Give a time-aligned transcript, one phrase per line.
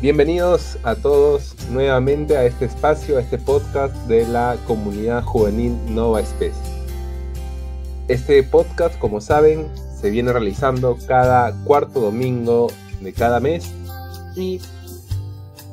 [0.00, 6.22] Bienvenidos a todos nuevamente a este espacio, a este podcast de la comunidad juvenil Nova
[6.22, 6.62] Especie.
[8.08, 9.68] Este podcast, como saben,
[10.00, 12.68] se viene realizando cada cuarto domingo
[13.02, 13.74] de cada mes
[14.34, 14.58] y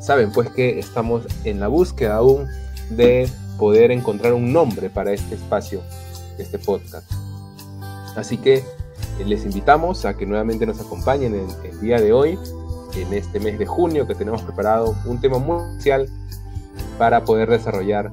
[0.01, 2.47] saben pues que estamos en la búsqueda aún
[2.89, 5.81] de poder encontrar un nombre para este espacio,
[6.37, 7.09] este podcast.
[8.17, 8.61] Así que
[9.25, 12.37] les invitamos a que nuevamente nos acompañen en el día de hoy
[12.95, 16.09] en este mes de junio que tenemos preparado un tema muy especial
[16.97, 18.11] para poder desarrollar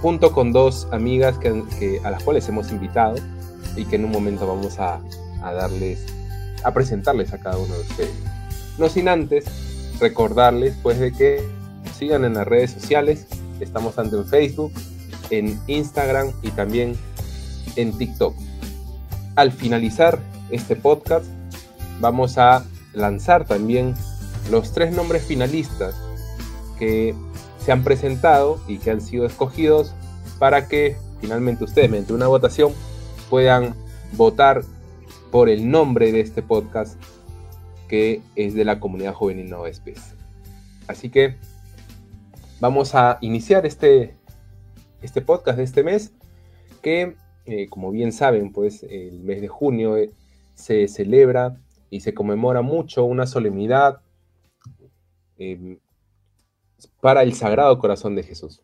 [0.00, 3.14] junto con dos amigas que, a las cuales hemos invitado
[3.76, 5.00] y que en un momento vamos a,
[5.42, 6.04] a darles,
[6.64, 8.14] a presentarles a cada uno de ustedes.
[8.78, 9.44] No sin antes
[10.00, 11.42] recordarles pues de que
[11.96, 13.26] sigan en las redes sociales,
[13.60, 14.72] estamos tanto en Facebook,
[15.30, 16.96] en Instagram y también
[17.76, 18.34] en TikTok.
[19.36, 20.18] Al finalizar
[20.50, 21.26] este podcast
[22.00, 23.94] vamos a lanzar también
[24.50, 25.94] los tres nombres finalistas
[26.78, 27.14] que
[27.58, 29.94] se han presentado y que han sido escogidos
[30.38, 32.72] para que finalmente ustedes, mediante una votación,
[33.30, 33.74] puedan
[34.12, 34.62] votar
[35.30, 37.00] por el nombre de este podcast
[37.88, 40.14] que es de la comunidad juvenil Nueva Especie.
[40.88, 41.36] Así que
[42.58, 44.16] vamos a iniciar este,
[45.02, 46.12] este podcast de este mes
[46.82, 50.10] que, eh, como bien saben, pues el mes de junio eh,
[50.54, 51.56] se celebra
[51.92, 54.00] y se conmemora mucho una solemnidad
[55.36, 55.78] em,
[57.02, 58.62] para el Sagrado Corazón de Jesús.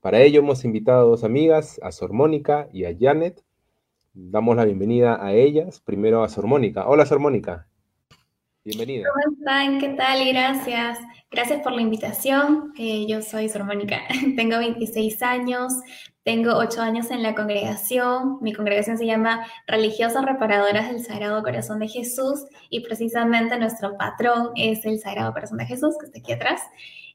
[0.00, 3.44] Para ello hemos invitado a dos amigas, a Sor Mónica y a Janet.
[4.14, 5.80] Damos la bienvenida a ellas.
[5.80, 6.88] Primero a Sor Mónica.
[6.88, 7.68] Hola Sor Mónica.
[8.64, 9.06] Bienvenida.
[9.12, 9.78] ¿Cómo están?
[9.78, 10.26] ¿Qué tal?
[10.26, 11.00] Gracias.
[11.30, 12.72] Gracias por la invitación.
[12.78, 14.00] Eh, yo soy Sor Mónica.
[14.36, 15.74] Tengo 26 años.
[16.24, 18.38] Tengo ocho años en la congregación.
[18.40, 24.52] Mi congregación se llama Religiosas Reparadoras del Sagrado Corazón de Jesús y precisamente nuestro patrón
[24.56, 26.62] es el Sagrado Corazón de Jesús, que está aquí atrás.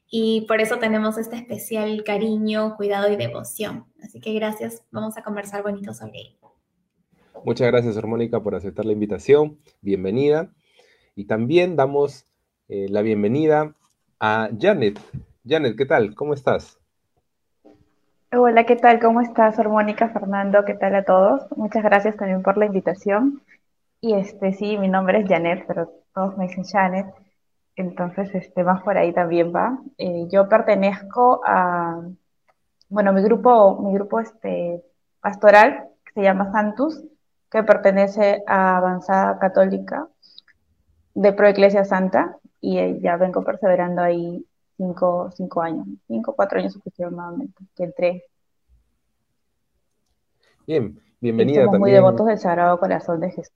[0.08, 3.86] Y por eso tenemos este especial cariño, cuidado y devoción.
[4.00, 4.84] Así que gracias.
[4.92, 6.36] Vamos a conversar bonito sobre él.
[7.44, 9.58] Muchas gracias, Mónica, por aceptar la invitación.
[9.80, 10.52] Bienvenida.
[11.16, 12.26] Y también damos
[12.68, 13.74] eh, la bienvenida
[14.20, 15.00] a Janet.
[15.44, 16.14] Janet, ¿qué tal?
[16.14, 16.79] ¿Cómo estás?
[18.32, 19.00] Hola, ¿qué tal?
[19.00, 20.64] ¿Cómo estás, Mónica, Fernando?
[20.64, 21.42] ¿Qué tal a todos?
[21.56, 23.42] Muchas gracias también por la invitación.
[24.00, 27.06] Y este, sí, mi nombre es Janet, pero todos me dicen Janet.
[27.74, 29.80] Entonces, este, más por ahí también va.
[29.98, 32.02] Eh, yo pertenezco a,
[32.88, 34.84] bueno, mi grupo, mi grupo este,
[35.20, 37.02] pastoral, que se llama Santus,
[37.50, 40.06] que pertenece a Avanzada Católica
[41.14, 44.46] de Proeclesia Santa, y eh, ya vengo perseverando ahí
[44.80, 48.24] cinco, cinco años, cinco, cuatro años aproximadamente, que entré.
[50.66, 53.52] Bien, bienvenida somos muy devotos del Sagrado Corazón de Jesús.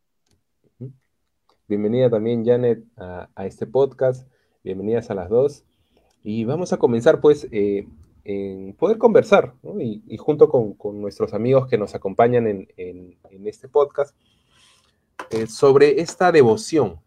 [1.66, 4.28] Bienvenida también, Janet, a, este podcast.
[4.62, 5.64] Bienvenidas a las dos.
[6.22, 7.88] Y vamos a comenzar, pues, eh,
[8.24, 14.14] en poder conversar, y, junto con, nuestros amigos que nos acompañan en, este podcast,
[15.30, 16.98] eh, sobre esta devoción,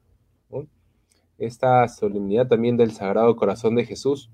[1.37, 4.31] esta solemnidad también del Sagrado Corazón de Jesús.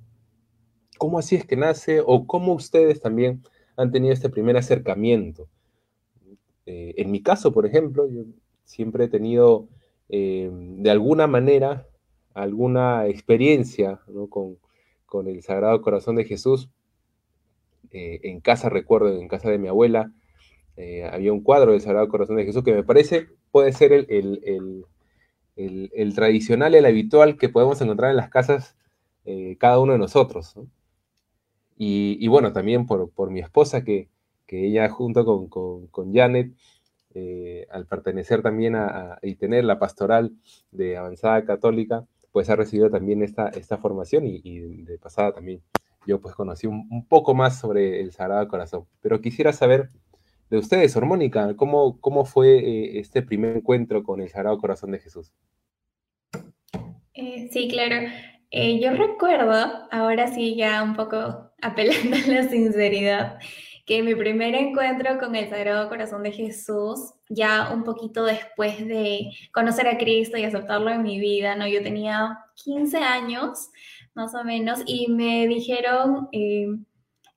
[0.98, 3.44] ¿Cómo así es que nace o cómo ustedes también
[3.76, 5.48] han tenido este primer acercamiento?
[6.66, 8.24] Eh, en mi caso, por ejemplo, yo
[8.64, 9.68] siempre he tenido
[10.10, 11.88] eh, de alguna manera
[12.34, 14.00] alguna experiencia
[14.30, 14.58] con,
[15.28, 16.70] el Sagrado Corazón de Jesús.
[17.92, 20.12] Eh, en casa, recuerdo, en casa de mi abuela,
[21.12, 24.86] había un cuadro del Sagrado Corazón de Jesús que me parece puede ser el el,
[26.16, 28.76] tradicional, el habitual que podemos encontrar en las casas
[29.26, 30.56] eh, cada uno de nosotros.
[31.78, 34.10] Y, bueno, también por, mi esposa, que,
[34.48, 36.54] ella junto con, Janet,
[37.16, 40.32] eh, al pertenecer también a, y tener la pastoral
[40.72, 45.62] de avanzada católica, pues ha recibido también esta, esta formación y, de pasada también
[46.06, 48.86] yo pues conocí un, poco más sobre el Sagrado Corazón.
[49.02, 49.90] Pero quisiera saber
[50.50, 55.00] de ustedes, Hormónica, ¿cómo, cómo fue eh, este primer encuentro con el Sagrado Corazón de
[55.00, 55.34] Jesús?
[57.14, 58.08] Eh, sí, claro.
[58.52, 63.40] Eh, yo recuerdo, ahora sí ya un poco apelando a la sinceridad,
[63.86, 69.32] que mi primer encuentro con el Sagrado Corazón de Jesús, ya un poquito después de
[69.52, 71.68] conocer a Cristo y aceptarlo en mi vida, ¿no?
[71.68, 73.72] Yo tenía 15 años,
[74.14, 76.30] más o menos, y me dijeron,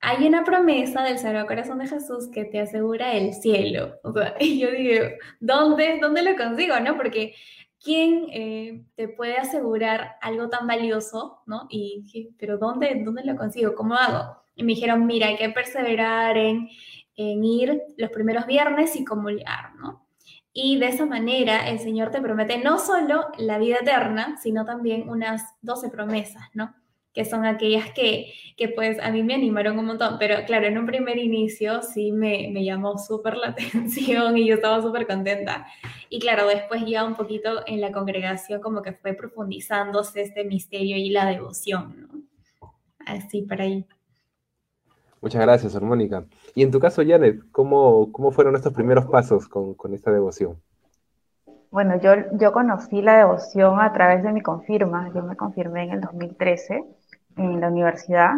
[0.07, 3.97] hay una promesa del Sagrado Corazón de Jesús que te asegura el cielo.
[4.41, 5.05] y yo digo,
[5.41, 6.79] ¿dónde, ¿dónde lo consigo?
[6.79, 6.97] ¿No?
[6.97, 7.35] Porque
[7.83, 11.41] ¿quién eh, te puede asegurar algo tan valioso?
[11.47, 11.67] ¿No?
[11.71, 13.75] Y dije, ¿pero dónde, dónde lo consigo?
[13.75, 14.45] ¿Cómo hago?
[14.55, 16.69] Y me dijeron, mira, hay que perseverar en,
[17.17, 20.07] en ir los primeros viernes y comulgar, ¿no?
[20.53, 25.09] Y de esa manera el Señor te promete no solo la vida eterna, sino también
[25.09, 26.77] unas 12 promesas, ¿no?
[27.17, 30.77] Que son aquellas que, que pues a mí me animaron un montón, pero claro, en
[30.77, 35.67] un primer inicio sí me, me llamó súper la atención y yo estaba súper contenta.
[36.11, 40.99] Y claro, después ya un poquito en la congregación como que fue profundizándose este misterio
[40.99, 42.21] y la devoción, ¿no?
[43.07, 43.87] Así para ahí.
[45.23, 46.27] Muchas gracias, Armónica.
[46.55, 50.61] Y en tu caso, Janet, ¿cómo, cómo fueron estos primeros pasos con, con esta devoción?
[51.71, 55.11] Bueno, yo, yo conocí la devoción a través de mi confirma.
[55.15, 56.85] Yo me confirmé en el 2013
[57.37, 58.35] en la universidad.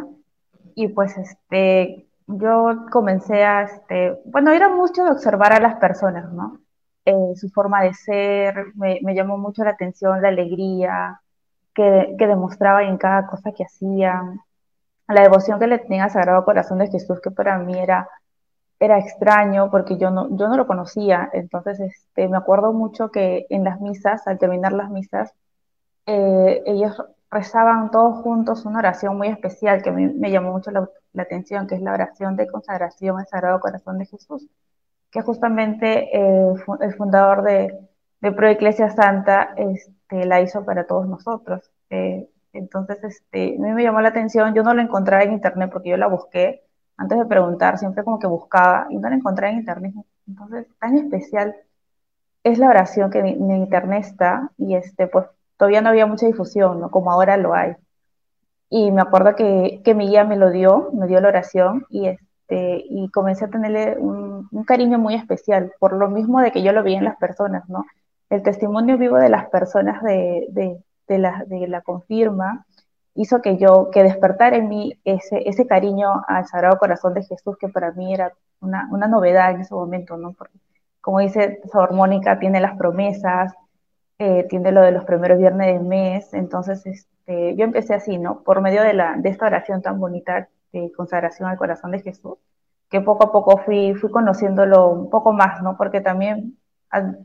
[0.75, 6.33] Y pues este, yo comencé a, este, bueno, era mucho de observar a las personas,
[6.33, 6.61] ¿no?
[7.05, 11.23] Eh, su forma de ser, me, me, llamó mucho la atención la alegría
[11.75, 14.41] que, que demostraba en cada cosa que hacían,
[15.09, 18.09] la devoción que le tenía al Sagrado Corazón de Jesús, que para mí era,
[18.79, 23.47] era extraño porque yo no, yo no lo conocía, entonces este, me acuerdo mucho que
[23.51, 25.33] en las misas, al terminar las misas,
[26.07, 30.89] eh, ellos rezaban todos juntos una oración muy especial que me, me llamó mucho la,
[31.13, 34.49] la, atención, que es la oración de consagración al Sagrado Corazón de Jesús,
[35.11, 37.79] que justamente eh, el fundador de,
[38.21, 41.71] de Pro Iglesia Santa este, la hizo para todos nosotros.
[41.91, 45.71] Eh, entonces, este, a mí me llamó la atención, yo no la encontraba en internet
[45.73, 46.65] porque yo la busqué
[46.97, 49.95] antes de preguntar, siempre como que buscaba y no la encontré en internet.
[50.27, 51.55] Entonces, tan especial
[52.43, 55.27] es la oración que en internet está y este, pues
[55.59, 56.91] todavía no había mucha difusión, ¿no?
[56.91, 57.75] Como ahora lo hay.
[58.71, 62.07] Y me acuerdo que, que mi guía me lo dio, me dio la oración y,
[62.07, 66.73] este, y comencé a tenerle un, cariño muy especial, por lo mismo de que yo
[66.73, 67.87] lo vi en las personas, ¿no?
[68.29, 70.79] El testimonio vivo de las personas de, de,
[71.09, 72.67] de, la, la confirma
[73.15, 77.57] hizo que yo, que despertar en mí ese, ese cariño al Sagrado Corazón de Jesús,
[77.59, 80.35] que para mí era una, una novedad en ese momento, ¿no?
[80.35, 80.59] Porque,
[81.01, 83.55] como dice Sabor Mónica, tiene las promesas,
[84.19, 88.43] eh, tiene lo de los primeros viernes del mes, entonces este, yo empecé así, ¿no?
[88.43, 92.39] Por medio de, la, de esta oración tan bonita de consagración al corazón de Jesús,
[92.91, 95.77] que poco a poco fui, fui conociéndolo un poco más, ¿no?
[95.77, 96.59] Porque también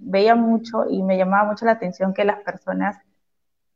[0.01, 2.97] veía mucho y me llamaba mucho la atención que las personas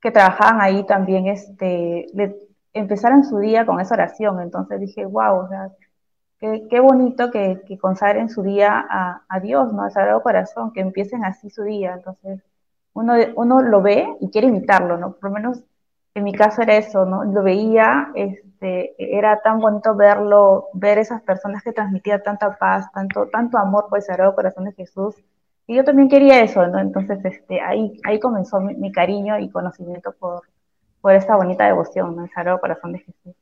[0.01, 2.35] que trabajaban ahí también este, le,
[2.73, 5.71] empezaran su día con esa oración, entonces dije, wow, o sea,
[6.39, 9.83] qué, qué bonito que, que, consagren su día a, a Dios, ¿no?
[9.83, 12.43] Al Sagrado Corazón, que empiecen así su día, entonces
[12.97, 15.13] uno, uno lo ve y quiere imitarlo, ¿no?
[15.13, 15.63] Por lo menos
[16.15, 17.23] en mi caso era eso, ¿no?
[17.23, 23.27] Lo veía, este, era tan bonito verlo, ver esas personas que transmitían tanta paz, tanto,
[23.27, 25.15] tanto amor por el Sagrado Corazón de Jesús.
[25.67, 26.79] Y yo también quería eso, ¿no?
[26.79, 30.41] Entonces, este, ahí, ahí comenzó mi, mi cariño y conocimiento por,
[30.99, 32.23] por esta bonita devoción, ¿no?
[32.23, 33.35] El Sagrado Corazón de Jesús.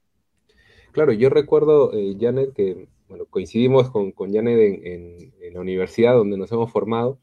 [0.92, 5.62] Claro, yo recuerdo, eh, Janet, que bueno, coincidimos con, con Janet en, en, en la
[5.62, 7.19] universidad donde nos hemos formado.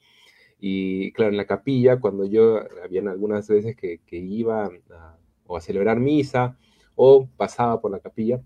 [0.64, 5.56] Y claro, en la capilla, cuando yo, habían algunas veces que, que iba a, o
[5.56, 6.56] a celebrar misa
[6.94, 8.40] o pasaba por la capilla,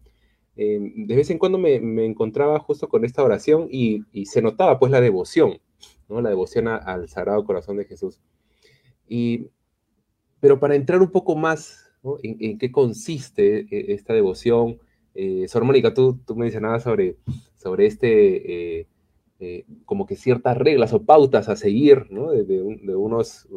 [0.57, 4.41] eh, de vez en cuando me, me, encontraba justo con esta oración y, y, se
[4.41, 5.59] notaba pues la devoción,
[6.09, 6.23] ¿no?
[6.23, 8.19] La devoción a, al Sagrado Corazón de Jesús.
[9.07, 9.51] Y,
[10.41, 12.17] pero para entrar un poco más ¿no?
[12.23, 14.79] en, en, qué consiste eh, esta devoción,
[15.15, 17.19] eh, Sor Mónica, tú, tú me mencionabas sobre,
[17.57, 18.79] sobre este...
[18.81, 18.87] Eh,
[19.41, 22.31] eh, como que ciertas reglas o pautas a seguir, ¿no?
[22.31, 23.49] De, de, de unos,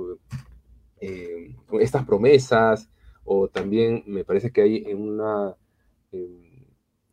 [1.01, 2.89] eh, estas promesas,
[3.23, 5.55] o también me parece que hay una,
[6.11, 6.67] eh,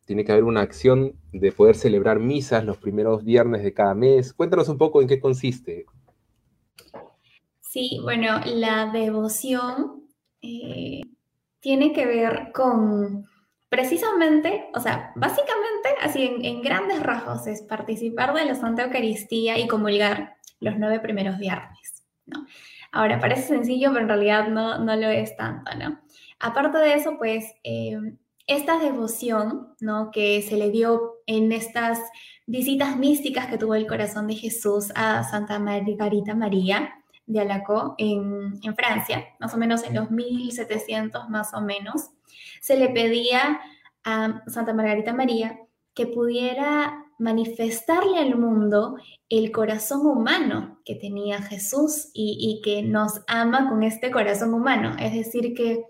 [0.07, 4.33] tiene que haber una acción de poder celebrar misas los primeros viernes de cada mes.
[4.33, 5.85] Cuéntanos un poco en qué consiste.
[7.61, 10.05] Sí, bueno, la devoción
[10.41, 11.03] eh,
[11.61, 13.27] tiene que ver con
[13.77, 19.69] Precisamente, o sea, básicamente, así en, grandes rasgos, es participar de la Santa Eucaristía y
[19.69, 22.47] comulgar los nueve primeros viernes, ¿no?
[22.91, 26.01] Ahora, parece sencillo, pero en realidad no, no lo es tanto, ¿no?
[26.41, 27.99] Aparte de eso, pues, eh,
[28.47, 30.11] esta devoción, ¿no?
[30.11, 32.01] Que se le dio en estas
[32.47, 36.95] visitas místicas que tuvo el corazón de Jesús a Santa Margarita María
[37.27, 42.11] de Alaco en, en Francia, más o menos en los 1700 más o menos,
[42.61, 43.61] se le pedía
[44.05, 45.59] a Santa Margarita María
[45.95, 48.97] que pudiera manifestarle al mundo
[49.29, 54.95] el corazón humano que tenía Jesús y, y, que nos ama con este corazón humano.
[54.99, 55.85] Es decir, que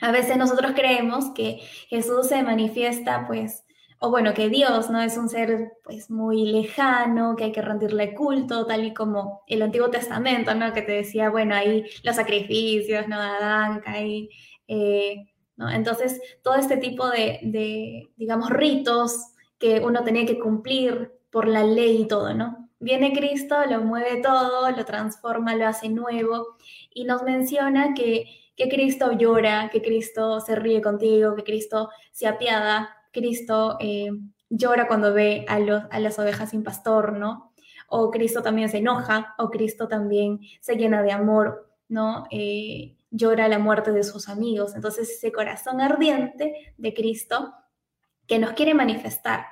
[0.00, 3.65] a veces nosotros creemos que Jesús se manifiesta pues
[3.98, 8.14] o bueno, que Dios no es un ser pues muy lejano, que hay que rendirle
[8.14, 10.72] culto, tal y como el Antiguo Testamento, ¿no?
[10.72, 13.16] Que te decía, bueno, ahí los sacrificios, ¿no?
[13.20, 14.28] Adán, Caín,
[14.68, 15.26] eh,
[15.56, 15.70] ¿no?
[15.70, 21.64] Entonces, todo este tipo de, de, digamos, ritos que uno tenía que cumplir por la
[21.64, 22.66] ley y todo, ¿no?
[22.78, 26.56] viene Cristo, lo mueve todo, lo transforma, lo hace nuevo
[26.92, 28.26] y nos menciona que,
[28.56, 34.10] que Cristo llora, que Cristo se ríe contigo, que Cristo se apiada, Cristo eh,
[34.50, 37.52] llora cuando ve a, los, a las ovejas sin pastor, ¿no?
[37.88, 42.24] O Cristo también se enoja, o Cristo también se llena de amor, ¿no?
[42.30, 44.74] Eh, llora la muerte de sus amigos.
[44.74, 47.54] Entonces ese corazón ardiente de Cristo
[48.26, 49.46] que nos quiere manifestar.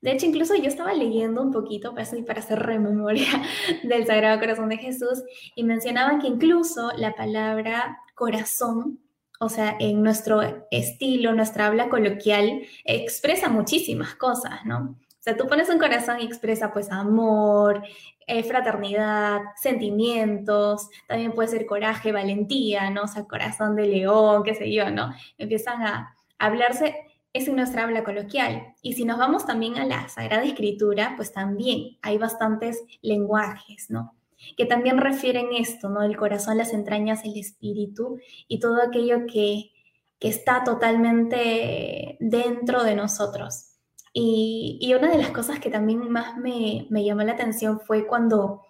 [0.00, 3.26] De hecho, incluso yo estaba leyendo un poquito para, para hacer rememoria
[3.82, 5.22] del Sagrado Corazón de Jesús
[5.54, 9.00] y mencionaban que incluso la palabra corazón,
[9.40, 10.40] o sea, en nuestro
[10.70, 14.96] estilo, nuestra habla coloquial, expresa muchísimas cosas, ¿no?
[15.00, 17.82] O sea, tú pones un corazón y expresa pues amor,
[18.26, 23.02] eh, fraternidad, sentimientos, también puede ser coraje, valentía, ¿no?
[23.02, 25.12] O sea, corazón de león, qué sé yo, ¿no?
[25.38, 28.74] Empiezan a hablarse es en nuestra habla coloquial.
[28.82, 34.14] Y si nos vamos también a la Sagrada Escritura, pues también hay bastantes lenguajes, ¿no?
[34.56, 36.02] Que también refieren esto, ¿no?
[36.02, 39.72] El corazón, las entrañas, el espíritu y todo aquello que,
[40.18, 43.72] que está totalmente dentro de nosotros.
[44.12, 48.06] Y, y, una de las cosas que también más me, me llamó la atención fue
[48.06, 48.62] cuando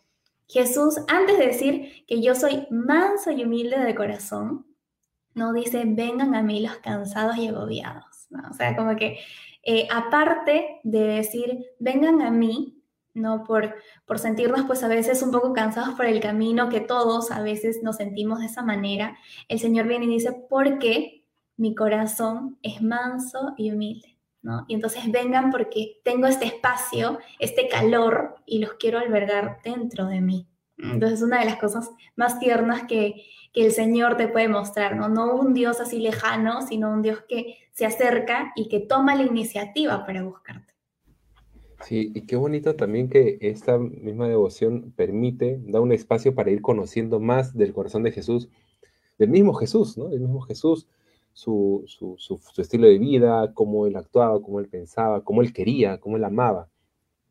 [0.48, 4.66] Jesús, antes de decir que yo soy manso y humilde de corazón,
[5.34, 8.16] no dice, vengan a mí los cansados y agobiados
[8.50, 9.18] o sea, como que
[9.62, 12.75] eh, aparte de decir, vengan a mí,
[13.16, 13.44] ¿no?
[13.44, 17.42] Por, por sentirnos pues a veces un poco cansados por el camino, que todos a
[17.42, 19.16] veces nos sentimos de esa manera,
[19.48, 21.24] el Señor viene y dice, porque
[21.56, 24.64] mi corazón es manso y humilde, ¿no?
[24.68, 30.20] Y entonces vengan porque tengo este espacio, este calor y los quiero albergar dentro de
[30.20, 30.46] mí.
[30.78, 35.08] Entonces, una de las cosas más tiernas que, que el Señor te puede mostrar, ¿no?
[35.08, 39.22] No un Dios así lejano, sino un Dios que se acerca y que toma la
[39.22, 40.65] iniciativa para buscarte.
[41.82, 46.62] Sí, y qué bonito también que esta misma devoción permite, da un espacio para ir
[46.62, 48.48] conociendo más del corazón de Jesús,
[49.18, 50.08] del mismo Jesús, ¿no?
[50.08, 50.88] Del mismo Jesús,
[51.32, 55.98] su, su, su, estilo de vida, cómo él actuaba, cómo él pensaba, cómo él quería,
[55.98, 56.68] cómo él amaba.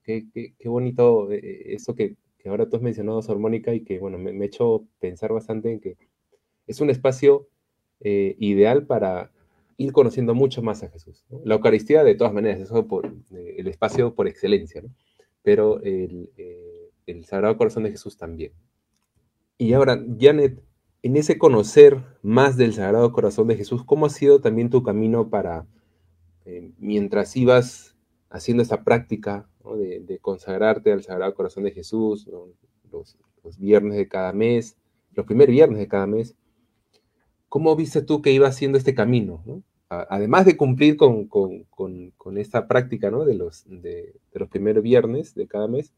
[0.04, 4.32] Qué, qué, bonito eh, eso que, ahora tú has mencionado, Sor y que, bueno, me,
[4.32, 5.98] me ha hecho pensar bastante en que
[6.68, 7.48] es un espacio
[8.02, 9.32] eh, ideal para
[9.78, 11.26] ir conociendo mucho más a Jesús.
[11.44, 14.90] La Eucaristía, de todas maneras, es eh, el espacio por excelencia, ¿no?
[15.42, 18.54] pero el, eh, el, Sagrado Corazón de Jesús también.
[19.58, 20.62] Y ahora, Janet,
[21.04, 25.30] en ese conocer más del Sagrado Corazón de Jesús, ¿cómo ha sido también tu camino
[25.30, 25.68] para,
[26.78, 27.96] mientras ibas
[28.30, 32.28] haciendo esta práctica de, consagrarte al Sagrado Corazón de Jesús,
[32.92, 34.78] los viernes de cada mes,
[35.14, 36.36] los primeros viernes de cada mes,
[37.50, 39.44] ¿Cómo viste tú que iba haciendo este camino?
[39.90, 41.30] Además de cumplir con,
[42.38, 43.24] esta práctica ¿no?
[43.24, 45.94] de, los, de, los primeros viernes de cada mes,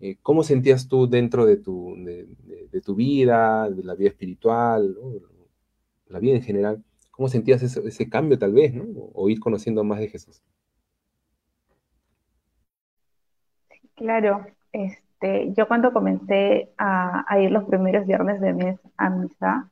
[0.00, 4.96] eh, ¿cómo sentías tú dentro de tu, de, tu vida, de la vida espiritual,
[6.08, 6.84] la vida en general?
[7.10, 8.84] ¿Cómo sentías ese, cambio tal vez, ¿no?
[9.14, 10.42] o ir conociendo más de Jesús?
[13.94, 19.70] Claro, este, yo cuando comencé a, a ir los primeros viernes de mes a misa,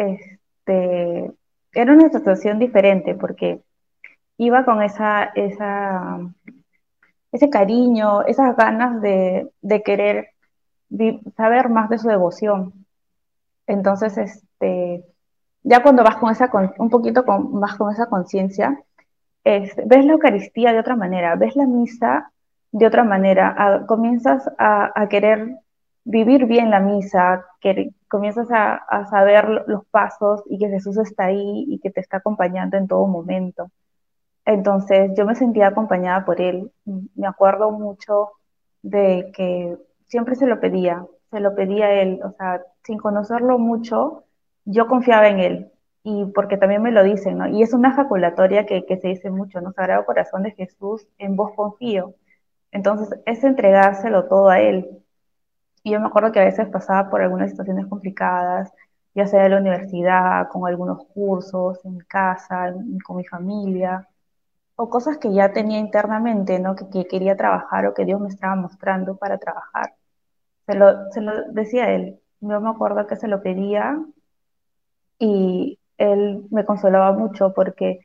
[0.00, 1.32] este,
[1.72, 3.60] era una situación diferente porque
[4.36, 5.60] iba con esa, ese
[7.50, 9.50] cariño, esas ganas de,
[9.84, 10.30] querer
[11.36, 12.86] saber más de su devoción.
[13.66, 15.04] Entonces, este,
[15.62, 18.82] ya cuando vas con esa, un poquito con, con esa conciencia,
[19.44, 22.32] ves la Eucaristía de otra manera, ves la misa
[22.72, 25.58] de otra manera, comienzas a, querer
[26.04, 31.64] vivir bien la misa, que comienzas a, saber los pasos y que Jesús está ahí
[31.68, 33.70] y que te está acompañando en todo momento.
[34.44, 36.72] Entonces yo me sentía acompañada por Él.
[37.14, 38.30] Me acuerdo mucho
[38.82, 39.76] de que
[40.08, 44.24] siempre se lo pedía, se lo pedía a Él, o sea, sin conocerlo mucho,
[44.64, 45.72] yo confiaba en Él.
[46.02, 47.48] Y porque también me lo dicen, ¿no?
[47.48, 49.72] Y es una ejaculatoria que, que se dice mucho, ¿no?
[49.72, 52.14] Sagrado Corazón de Jesús, en vos confío.
[52.72, 55.02] Entonces es entregárselo todo a Él.
[55.82, 58.72] Y yo me acuerdo que a veces pasaba por algunas situaciones complicadas,
[59.14, 62.72] ya sea en la universidad, con algunos cursos, en mi casa,
[63.04, 64.06] con mi familia,
[64.76, 66.76] o cosas que ya tenía internamente, ¿no?
[66.76, 69.94] Que, quería trabajar o que Dios me estaba mostrando para trabajar.
[70.66, 72.20] Se lo, se lo decía él.
[72.40, 73.98] Yo me acuerdo que se lo pedía
[75.18, 78.00] y él me consolaba mucho porque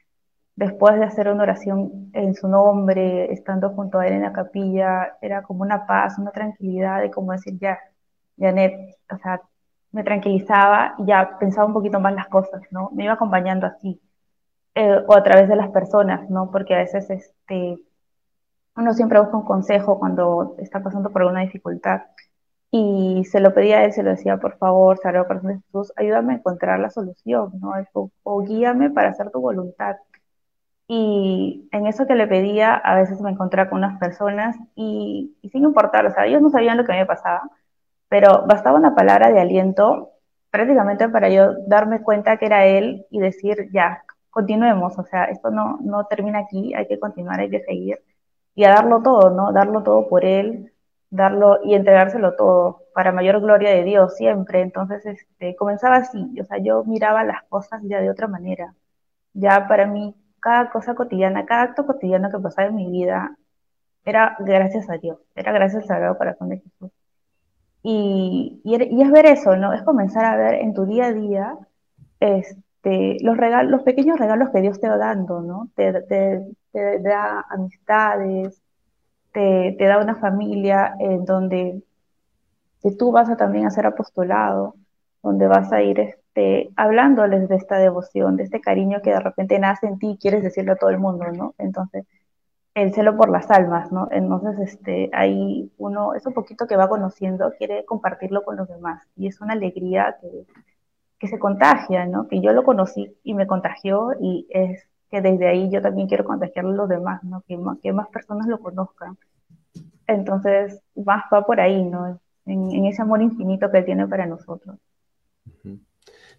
[0.56, 5.18] después de hacer una oración en su nombre, estando junto a él en la capilla,
[5.22, 7.80] era como una paz, una tranquilidad de como decir, ya,
[8.40, 9.42] Janet, o sea,
[9.92, 12.90] me tranquilizaba y ya pensaba un poquito más las cosas, ¿no?
[12.94, 14.02] Me iba acompañando así,
[14.76, 16.52] eh, o a través de las personas, ¿no?
[16.52, 17.80] Porque a veces, este,
[18.76, 22.02] uno siempre busca un consejo cuando está pasando por alguna dificultad.
[22.72, 25.94] Y se lo pedía a él, se lo decía, por favor, Sagrado Corazón de Jesús,
[25.96, 27.74] ayúdame a encontrar la solución, ¿no?
[28.24, 29.96] O, guíame para hacer tu voluntad.
[30.88, 35.50] Y en eso que le pedía, a veces me encontraba con unas personas y, y
[35.50, 37.50] sin importar, o sea, ellos no sabían lo que me pasaba,
[38.10, 40.12] pero bastaba una palabra de aliento
[40.52, 45.50] prácticamente para yo darme cuenta que era él y decir, ya, continuemos, o sea, esto
[45.52, 48.00] no, no termina aquí, hay que continuar, hay que seguir
[48.56, 49.52] y a darlo todo, ¿no?
[49.54, 50.74] Darlo todo por él,
[51.10, 54.62] darlo y entregárselo todo para mayor gloria de Dios siempre.
[54.62, 58.74] Entonces, este, comenzaba así, o sea, yo miraba las cosas ya de otra manera.
[59.34, 60.16] Ya para mí,
[60.46, 63.36] cada cosa cotidiana, cada acto cotidiano que pasaba en mi vida
[64.06, 66.92] era gracias a Dios, era gracias al Sagrado Corazón de Jesús.
[67.82, 69.74] Y, y, es ver eso, ¿no?
[69.74, 71.58] Es comenzar a ver en tu día a día
[72.20, 75.70] este, los, regalos, los pequeños regalos que Dios te va dando, ¿no?
[75.76, 78.62] Te, te da amistades,
[79.34, 81.82] te, da una familia en donde
[83.00, 84.76] tú vas a también hacer apostolado,
[85.24, 89.58] donde vas a ir este, hablándoles de esta devoción, de este cariño que de repente
[89.58, 91.56] nace en ti y quieres decirlo a todo el mundo, ¿no?
[91.58, 92.06] Entonces,
[92.76, 94.10] el celo por las almas, ¿no?
[94.12, 99.02] Entonces, este, ahí uno, eso poquito que va conociendo, quiere compartirlo con los demás.
[99.16, 100.46] Y es una alegría que,
[101.20, 102.28] que se contagia, ¿no?
[102.28, 106.26] Que yo lo conocí y me contagió y es que desde ahí yo también quiero
[106.26, 107.44] contagiarle a los demás, ¿no?
[107.48, 109.18] Que más, que más personas lo conozcan.
[110.08, 112.20] Entonces, más va por ahí, ¿no?
[112.46, 114.78] En, ese amor infinito que él tiene para nosotros.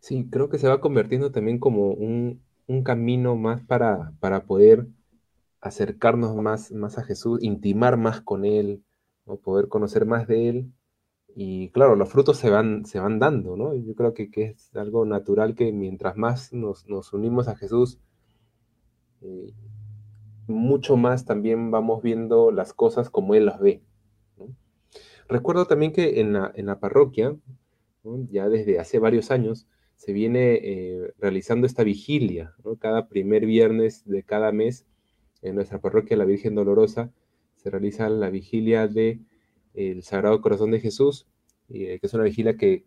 [0.06, 2.40] Sí, creo que se va convirtiendo también como un,
[2.84, 4.86] camino más para, para poder
[5.60, 8.84] acercarnos más, más a Jesús, intimar más con Él,
[9.24, 10.72] o poder conocer más de Él.
[11.34, 13.74] Y claro, los frutos se van, se van dando, ¿no?
[13.74, 17.98] Yo creo que, es algo natural que mientras más nos, nos unimos a Jesús,
[19.22, 19.52] eh,
[20.46, 23.82] mucho más también vamos viendo las cosas como Él las ve.
[25.28, 27.34] Recuerdo también que en la, parroquia,
[28.30, 34.22] ya desde hace varios años, se viene eh, realizando esta vigilia, cada primer viernes de
[34.22, 34.86] cada mes
[35.42, 37.12] en nuestra parroquia, la Virgen Dolorosa,
[37.56, 39.20] se realiza la vigilia de
[39.74, 41.26] el Sagrado Corazón de Jesús,
[41.68, 42.84] eh, que es una vigilia que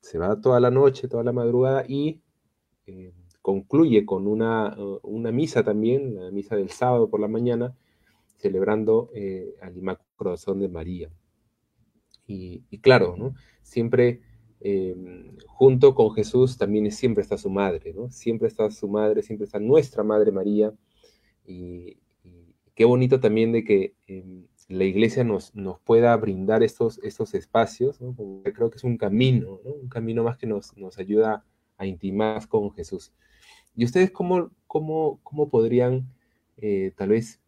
[0.00, 2.20] se va toda la noche, toda la madrugada y
[3.46, 7.76] concluye con una, uh, una, misa también, la misa del sábado por la mañana,
[8.38, 11.10] celebrando eh, al Inmaculado Corazón de María.
[12.26, 13.36] Y, claro, ¿no?
[13.62, 14.22] siempre
[14.60, 18.10] em, junto con Jesús también siempre está su madre, ¿no?
[18.10, 20.72] Siempre está su madre, siempre está nuestra Madre María.
[21.46, 21.98] Y,
[22.74, 28.00] qué bonito también de que em, la iglesia nos, nos pueda brindar estos, estos espacios,
[28.00, 28.14] ¿no?
[28.42, 29.72] creo que es un camino, ¿no?
[29.72, 31.44] un camino más que nos, nos ayuda
[31.78, 33.12] a intimar con Jesús.
[33.76, 36.08] ¿Y ustedes cómo, cómo, cómo podrían,
[36.56, 37.40] eh, tal vez,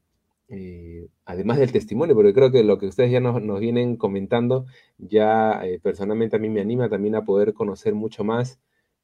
[0.49, 4.67] eh, además del testimonio, porque creo que lo que ustedes ya nos, vienen comentando,
[4.99, 8.59] ya eh, personalmente a mí me anima también a poder conocer mucho más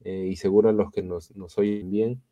[0.07, 2.23] y seguro a los que nos, oyen bien.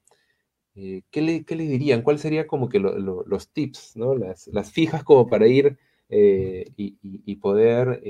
[0.75, 2.03] ¿qué, le, ¿qué, les dirían?
[2.03, 4.14] ¿Cuáles serían como que los tips, ¿no?
[4.14, 5.79] las, fijas como para ir
[6.11, 8.03] y, poder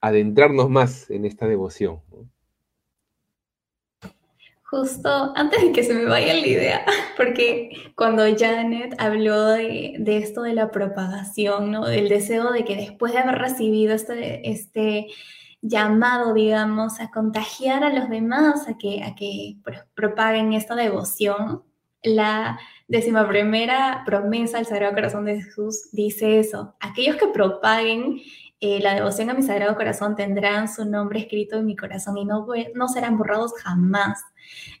[0.00, 2.00] adentrarnos más en esta devoción?
[4.70, 6.84] Justo antes de que se me vaya la idea,
[7.16, 11.86] porque cuando Janet habló de, esto de la propagación, ¿no?
[11.86, 15.06] Del deseo de que después de haber recibido este, este
[15.62, 19.56] llamado, digamos, a contagiar a los demás, a que, a que
[19.94, 21.62] propaguen esta devoción,
[22.02, 22.58] la
[23.28, 28.20] primera promesa del Sagrado Corazón de Jesús dice eso, aquellos que propaguen
[28.60, 32.24] eh, la devoción a mi Sagrado Corazón tendrán su nombre escrito en mi corazón y
[32.24, 32.44] no,
[32.74, 34.20] no serán borrados jamás.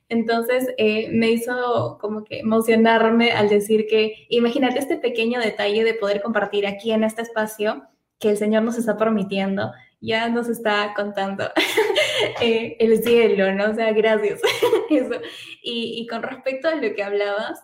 [0.08, 5.94] Entonces eh, me hizo como que emocionarme al decir que imagínate este pequeño detalle de
[5.94, 7.84] poder compartir aquí en este espacio
[8.18, 11.44] que el Señor nos está permitiendo, ya nos está contando
[12.40, 13.70] eh, el cielo, ¿no?
[13.70, 14.40] O sea, gracias.
[14.90, 15.20] Eso.
[15.62, 17.62] Y, y, con respecto a lo que hablabas,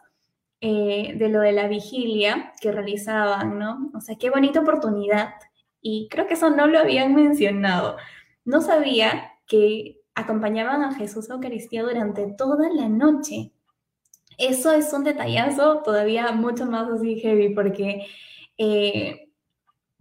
[0.61, 3.91] de lo de la vigilia que realizaban, ¿no?
[3.95, 5.35] O sea, qué bonita oportunidad
[5.87, 7.99] y creo que eso no lo habían mencionado.
[8.47, 13.53] No sabía que acompañaban a Jesús a Eucaristía durante toda la noche.
[14.39, 18.07] Eso es un detallazo todavía mucho más así heavy porque
[18.57, 19.29] eh,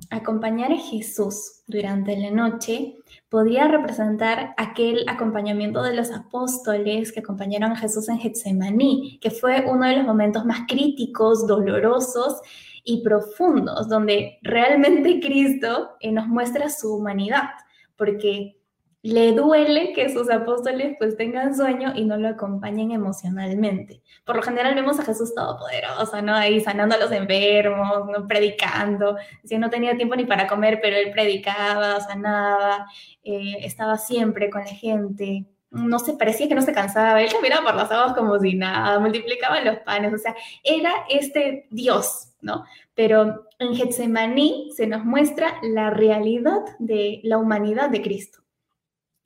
[0.09, 2.95] acompañar a Jesús durante la noche
[3.27, 9.65] podría representar aquel acompañamiento de los apóstoles que acompañaron a Jesús en Getsemaní, que fue
[9.67, 12.39] uno de los momentos más críticos, dolorosos
[12.83, 17.49] y profundos, donde realmente Cristo eh, nos muestra su humanidad,
[17.95, 18.57] porque
[19.03, 24.01] le duele que sus apóstoles pues tengan sueño y no lo acompañen emocionalmente.
[24.23, 26.33] Por lo general vemos a Jesús todopoderoso, ¿no?
[26.33, 29.17] Ahí sanando a los enfermos, predicando.
[29.43, 32.87] Si no tenía tiempo ni para comer, pero él predicaba, sanaba,
[33.23, 35.52] eh, estaba siempre con la gente.
[35.73, 38.99] No se parecía que no se cansaba, él caminaba por las aguas como si nada,
[38.99, 42.63] multiplicaba los panes, o sea, era este Dios, ¿no?
[42.93, 48.43] Pero en Getsemaní se nos muestra la realidad de la humanidad de Cristo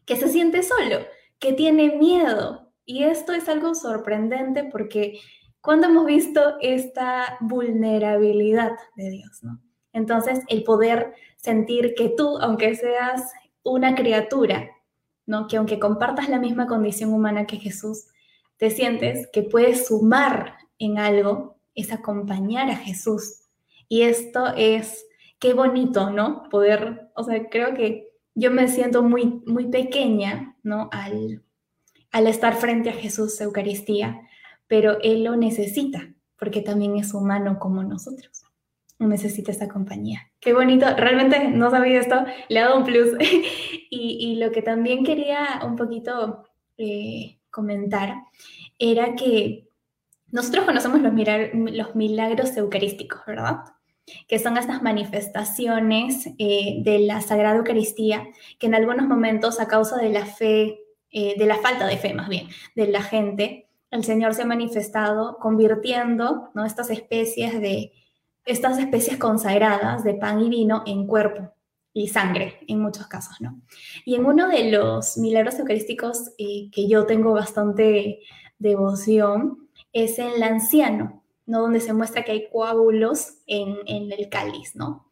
[0.08, 1.06] que se siente solo,
[1.38, 2.72] que tiene miedo.
[2.86, 5.20] Y esto es algo sorprendente porque
[5.62, 9.62] cuando hemos visto esta vulnerabilidad de Dios, ¿no?
[9.92, 13.34] Entonces, el poder sentir que tú, aunque seas
[13.64, 14.70] una criatura,
[15.28, 15.48] ¿no?
[15.48, 18.06] Que aunque compartas la misma condición humana que Jesús,
[18.58, 23.42] te sientes que puedes sumar en algo, es acompañar a Jesús.
[23.88, 25.06] Y esto es,
[25.38, 26.50] qué bonito, ¿no?
[26.50, 30.90] Poder, o sea, creo que yo me siento muy, muy pequeña, ¿no?
[30.92, 31.44] Al,
[32.12, 34.22] al estar frente a Jesús Eucaristía,
[34.68, 38.47] pero Él lo necesita, porque también es humano como nosotros.
[39.00, 40.32] Necesita esta compañía.
[40.40, 43.10] Qué bonito, realmente no sabía esto, le ha dado un plus.
[43.20, 46.46] y, y, lo que también quería un poquito
[46.78, 48.16] eh, comentar
[48.80, 49.68] era que
[50.32, 51.14] nosotros conocemos los,
[51.74, 53.58] los milagros eucarísticos, ¿verdad?
[54.28, 59.98] que son estas manifestaciones eh, de la Sagrada Eucaristía, que en algunos momentos a causa
[59.98, 60.80] de la fe,
[61.12, 64.46] eh, de la falta de fe más bien, de la gente, el Señor se ha
[64.46, 66.66] manifestado convirtiendo ¿no?
[66.66, 67.92] estas especies de
[68.48, 71.54] estas especies consagradas de pan y vino en cuerpo
[71.94, 73.60] y sangre en muchos casos, ¿no?
[74.06, 78.20] Y en uno de los milagros eucarísticos eh, que yo tengo bastante
[78.60, 81.62] devoción es el anciano, ¿no?
[81.62, 85.08] Donde se muestra que hay coágulos en, el cáliz, ¿no?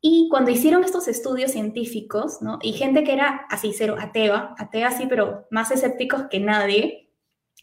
[0.00, 2.58] Y cuando hicieron estos estudios científicos, ¿no?
[2.62, 7.10] Y gente que era así, cero, atea, atea sí, pero más escépticos que nadie,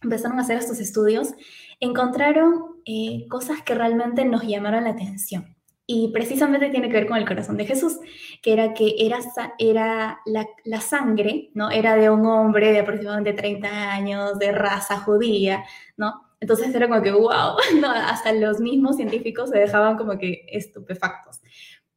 [0.02, 1.34] empezaron a hacer estos estudios,
[1.80, 5.56] encontraron eh, cosas que realmente nos llamaron la atención.
[5.86, 8.00] Y precisamente tiene que ver con el corazón de Jesús,
[8.42, 9.20] que era que era,
[9.60, 11.70] era la, la, sangre, ¿no?
[11.70, 15.64] Era de un hombre de aproximadamente 30 años, de raza judía,
[15.98, 16.30] ¿no?
[16.40, 21.42] Entonces era como que, wow, no, hasta los mismos científicos se dejaban como que estupefactos.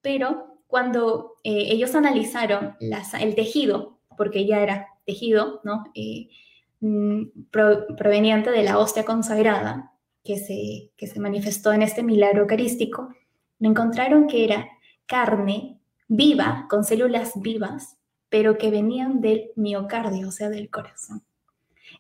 [0.03, 2.77] Pero cuando eh, ellos analizaron
[3.19, 5.85] el tejido, porque ya era tejido, ¿no?
[5.95, 6.29] Eh,
[6.81, 9.92] mm, proveniente de la hostia consagrada
[10.25, 13.15] que se, que se manifestó en este milagro eucarístico,
[13.61, 14.69] encontraron que era
[15.07, 17.97] carne viva, con células vivas,
[18.29, 21.23] pero que venían del miocardio, o sea, del corazón.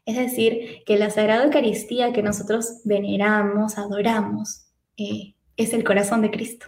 [0.06, 6.30] Es decir, que la Sagrada Eucaristía que nosotros veneramos, adoramos, eh, es el corazón de
[6.30, 6.66] Cristo.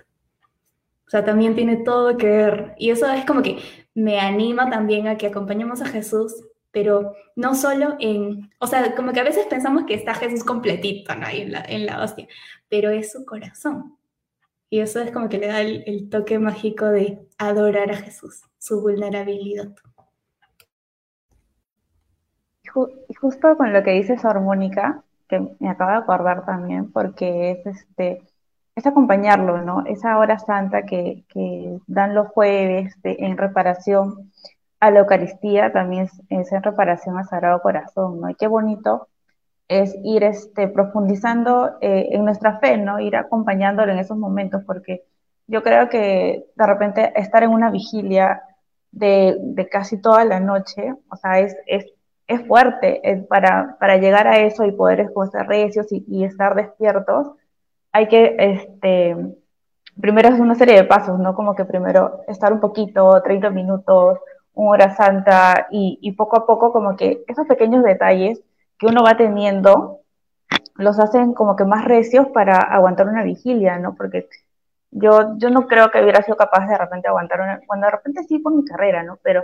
[1.07, 2.75] O sea, también tiene todo que ver.
[2.79, 3.59] Y eso es como que
[3.95, 6.35] me anima también a que acompañemos a Jesús,
[6.75, 11.15] pero no solo en, o sea, como que a veces pensamos que está Jesús completito
[11.15, 11.27] ¿no?
[11.29, 12.29] en, la, en la hostia,
[12.69, 13.97] pero es su corazón.
[14.69, 18.83] Y eso es como que le da el toque mágico de adorar a Jesús, su
[18.83, 19.73] vulnerabilidad
[23.09, 27.63] y justo con lo que dice Sor Mónica, que me acaba de acordar también, porque
[27.65, 28.23] es este
[28.77, 29.87] es acompañarlo, ¿no?
[29.87, 31.25] Esa hora santa que
[31.87, 34.33] dan los jueves en reparación
[34.87, 38.31] a la Eucaristía, también es, en reparación al Sagrado Corazón, ¿no?
[38.31, 39.09] Y qué bonito
[39.69, 43.01] es ir este, profundizando eh, en nuestra fe, ¿no?
[43.01, 45.05] Ir acompañándolo en esos momentos, porque
[45.47, 48.43] yo creo que de repente estar en una vigilia
[48.91, 51.87] de, de casi toda la noche, o sea, es, es
[52.27, 57.29] es fuerte para, para, llegar a eso y poder estar recios y, estar despiertos.
[57.93, 59.17] Hay que, este,
[60.01, 61.35] primero es una serie de pasos, ¿no?
[61.35, 64.19] Como que primero estar un poquito, 30 minutos,
[64.55, 68.41] hora santa y, poco a poco como que esos pequeños detalles
[68.79, 70.01] que uno va teniendo
[70.77, 73.95] los hacen como que más recios para aguantar una vigilia, ¿no?
[73.95, 74.29] Porque
[74.91, 78.25] yo, yo no creo que hubiera sido capaz de repente aguantar una, cuando de repente
[78.25, 79.19] sí por mi carrera, ¿no?
[79.23, 79.43] Pero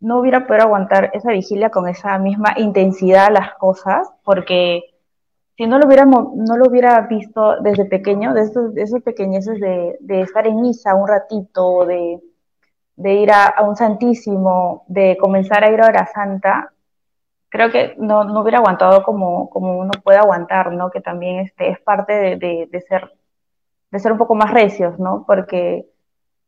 [0.00, 4.82] no hubiera podido aguantar esa vigilia con esa misma intensidad las cosas, porque
[5.56, 9.60] si no lo hubiera, no lo hubiera visto desde pequeño, de esos, de esos pequeñeces
[9.60, 12.20] de, de, estar en misa un ratito, de,
[13.02, 16.72] de ir a, a, un santísimo, de comenzar a ir a hora santa,
[17.48, 20.90] creo que no, no hubiera aguantado como, como uno puede aguantar, ¿no?
[20.90, 23.12] Que también este, es parte de, de, de ser,
[23.90, 25.24] de ser un poco más recios, ¿no?
[25.26, 25.86] Porque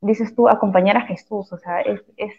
[0.00, 2.32] dices tú, acompañar a Jesús, o sea, es, es,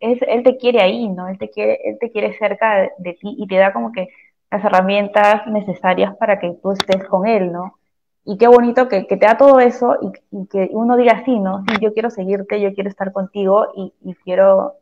[0.00, 1.28] es, Él te quiere ahí, ¿no?
[1.28, 4.08] Él te quiere, él te quiere cerca de, ti y te da como que
[4.50, 7.78] las herramientas necesarias para que tú estés con Él, ¿no?
[8.24, 9.96] Y qué bonito que, te da todo eso
[10.30, 11.64] y, que uno diga así, ¿no?
[11.68, 14.76] Sí, yo quiero seguirte, yo quiero estar contigo y, y, quiero,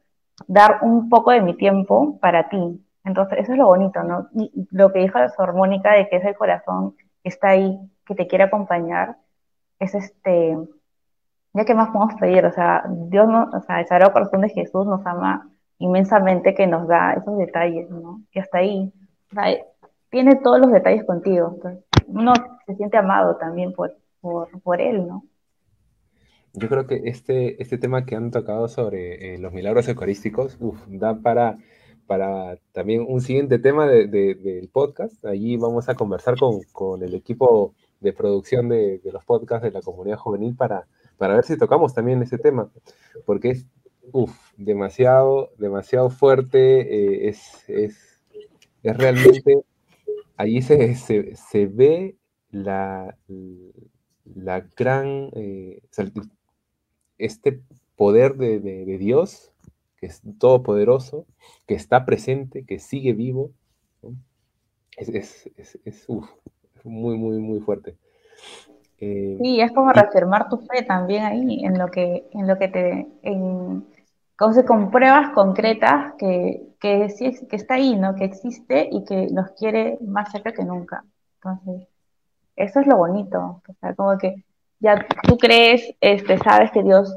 [0.46, 2.84] dar un poco de mi tiempo para ti.
[3.04, 4.28] Entonces, eso es lo bonito, ¿no?
[4.34, 8.14] Y lo que dijo la Mónica de que es el corazón que está ahí, que
[8.14, 9.16] te quiere acompañar,
[9.78, 10.56] es este,
[11.54, 14.50] ya que más podemos pedir, o sea, Dios, no, o sea, el Sagrado Corazón de
[14.50, 15.48] Jesús nos ama
[15.78, 18.22] inmensamente que nos da esos detalles, ¿no?
[18.30, 18.92] Que hasta ahí,
[20.10, 22.32] tiene todos los detalles contigo, entonces uno
[22.66, 25.24] se siente amado también por, por, Él, ¿no?
[26.52, 30.84] Yo creo que este, este tema que han tocado sobre eh, los milagros eucarísticos, uf,
[30.88, 31.58] da para,
[32.06, 35.24] para también un siguiente tema del podcast.
[35.24, 39.82] Allí vamos a conversar con, con el equipo de producción de, los podcasts de la
[39.82, 42.68] comunidad juvenil para, para ver si tocamos también ese tema,
[43.26, 43.66] porque es
[44.12, 48.20] uf, demasiado, demasiado fuerte, eh, es, es,
[48.82, 49.62] es, realmente,
[50.40, 52.16] allí se, se, se ve
[52.50, 53.14] la,
[54.24, 55.82] la gran, eh,
[57.18, 57.60] este
[57.94, 59.52] poder de, de, Dios,
[59.98, 61.26] que es todopoderoso,
[61.66, 63.50] que está presente, que sigue vivo,
[64.96, 66.08] es, es, es, es
[66.84, 67.96] muy, muy, muy fuerte.
[68.98, 72.68] Eh, sí, es como reafirmar tu fe también ahí, en lo que, en lo que
[72.68, 73.84] te, en,
[74.66, 77.08] con pruebas concretas que, que,
[77.48, 78.14] que está ahí, ¿no?
[78.14, 81.04] Que existe y que nos quiere más cerca que nunca.
[81.34, 81.88] Entonces,
[82.56, 83.62] eso es lo bonito.
[83.68, 84.42] O sea, como que
[84.78, 87.14] ya tú crees, este, sabes que Dios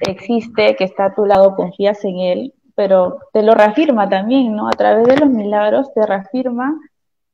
[0.00, 4.68] existe, que está a tu lado, confías en Él, pero te lo reafirma también, ¿no?
[4.68, 6.80] A través de los milagros te reafirma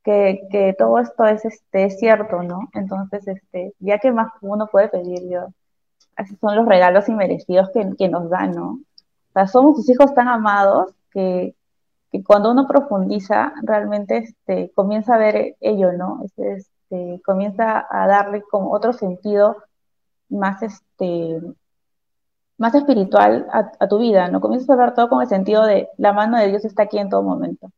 [0.03, 2.69] que, que todo esto es este, cierto, ¿no?
[2.75, 5.53] Entonces, este, ya que más uno puede pedir Dios,
[6.17, 8.81] así son los regalos inmerecidos que, que nos dan, ¿no?
[9.37, 11.55] O sea, somos sus hijos tan amados que,
[12.11, 16.25] que cuando uno profundiza, realmente este, comienza a ver ello, ¿no?
[16.39, 19.57] Este, comienza a darle como otro sentido
[20.31, 21.39] más, este,
[22.57, 24.41] más espiritual a, tu vida, ¿no?
[24.41, 27.11] Comienzas a ver todo con el sentido de la mano de Dios está aquí en
[27.11, 27.71] todo momento.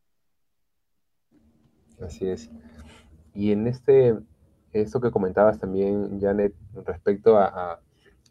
[2.01, 2.49] Así es.
[3.35, 4.17] Y en este,
[4.71, 6.55] esto que comentabas también, Janet,
[6.87, 7.81] respecto a,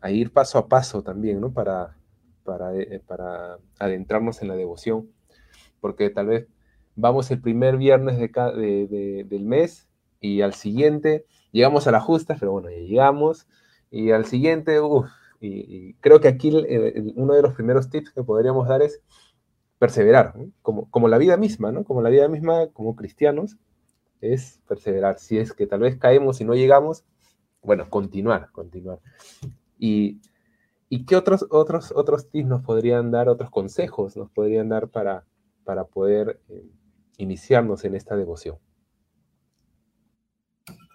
[0.05, 1.51] ir paso a paso también, ¿no?
[1.51, 1.97] Para,
[2.47, 5.12] para, eh, para adentrarnos en la devoción,
[5.81, 6.47] porque tal vez
[6.95, 9.89] vamos el primer viernes de, del mes
[10.21, 13.47] y al siguiente llegamos a la justa, pero bueno, ya llegamos,
[13.91, 15.10] y al siguiente, uff,
[15.41, 16.53] y, creo que aquí
[17.15, 19.01] uno de los primeros tips que podríamos dar es
[19.77, 21.83] perseverar, como, como la vida misma, ¿no?
[21.83, 23.57] Como la vida misma, como cristianos,
[24.21, 25.19] es perseverar.
[25.19, 27.03] Si es que tal vez caemos y no llegamos,
[27.62, 28.99] bueno, continuar, continuar.
[29.77, 30.21] Y,
[30.89, 35.26] y qué otros, otros, otros tips nos podrían dar, otros consejos nos podrían dar para,
[35.63, 36.65] para poder eh,
[37.17, 38.58] iniciarnos en esta devoción?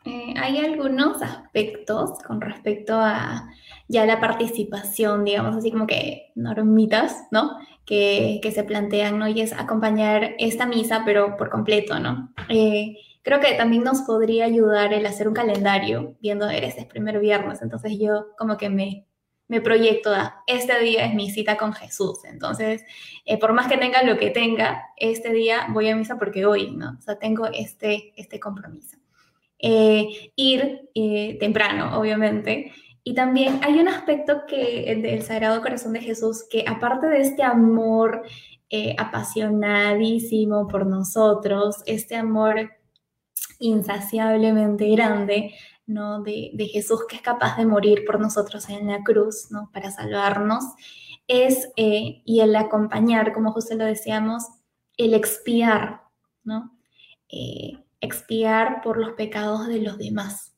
[0.05, 3.49] Eh, hay algunos aspectos con respecto a
[3.87, 7.53] ya la participación, digamos así como que normitas, ¿no?
[7.85, 9.29] Que, que se plantean, ¿no?
[9.29, 12.33] Y es acompañar esta misa, pero por completo, ¿no?
[12.49, 17.21] Eh, creo que también nos podría ayudar el hacer un calendario, viendo, eres el primer
[17.21, 19.07] viernes, entonces yo como que me,
[19.53, 22.83] me proyecto a, este día es mi cita con Jesús, entonces,
[23.27, 26.71] eh, por más que tenga lo que tenga, este día voy a misa porque hoy,
[26.71, 26.97] ¿no?
[26.99, 28.97] O sea, tengo este, este compromiso.
[29.59, 32.73] Eh, ir eh, temprano, obviamente.
[33.05, 37.43] Y también hay un aspecto que del Sagrado Corazón de Jesús que aparte de este
[37.43, 38.23] amor
[38.71, 42.71] eh, apasionadísimo por nosotros, este amor
[43.59, 45.55] insaciablemente grande,
[45.87, 46.23] ¿no?
[46.23, 49.71] De, de, Jesús que es capaz de morir por nosotros en la cruz, ¿no?
[49.73, 50.64] Para salvarnos,
[51.27, 54.45] es, y el acompañar, como José lo decíamos,
[54.97, 56.03] el expiar,
[56.45, 56.77] ¿no?
[58.03, 60.55] expiar por los pecados de los demás.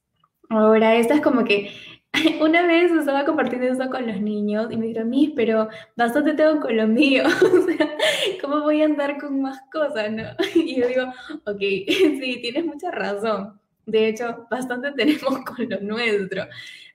[0.48, 1.70] Ahora, esta es como que
[2.40, 6.60] una vez estaba compartiendo eso con los niños y me dijeron, Miss, pero bastante tengo
[6.60, 7.24] con lo mío,
[8.40, 10.24] ¿cómo voy a andar con más cosas, no?
[10.54, 11.04] Y yo digo,
[11.46, 13.60] ok, sí, tienes mucha razón.
[13.86, 16.44] De hecho, bastante tenemos con lo nuestro,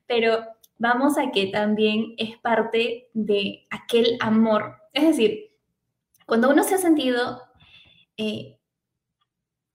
[0.07, 0.45] pero
[0.77, 4.75] vamos a que también es parte de aquel amor.
[4.93, 5.51] Es decir,
[6.25, 7.41] cuando uno se ha sentido
[8.17, 8.57] eh,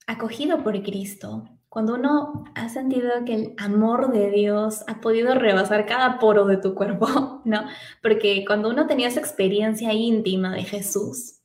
[0.07, 5.87] acogido por Cristo, cuando uno ha sentido que el amor de Dios ha podido rebasar
[5.87, 7.65] cada poro de tu cuerpo, ¿no?
[8.01, 11.41] Porque cuando uno tenía esa experiencia íntima de Jesús,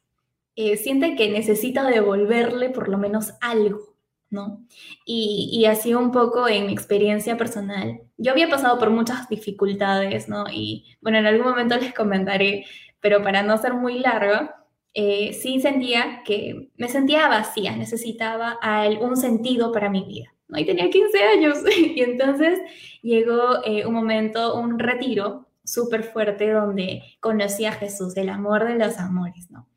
[0.55, 3.88] eh, siente que necesita devolverle por lo menos algo,
[4.29, 4.65] ¿no?
[5.05, 8.01] Y, y así un poco en mi experiencia personal.
[8.17, 10.45] Yo había pasado por muchas dificultades, ¿no?
[10.51, 12.65] Y bueno, en algún momento les comentaré,
[12.99, 14.49] pero para no ser muy largo,
[14.93, 18.59] eh, sí sentía que me sentía vacía, necesitaba
[18.99, 20.33] un sentido para mi vida.
[20.47, 20.59] ¿no?
[20.59, 21.57] Y tenía 15 años
[21.95, 22.59] y entonces
[23.01, 28.75] llegó eh, un momento, un retiro súper fuerte donde conocí a Jesús, el amor de
[28.75, 29.69] los amores, ¿no?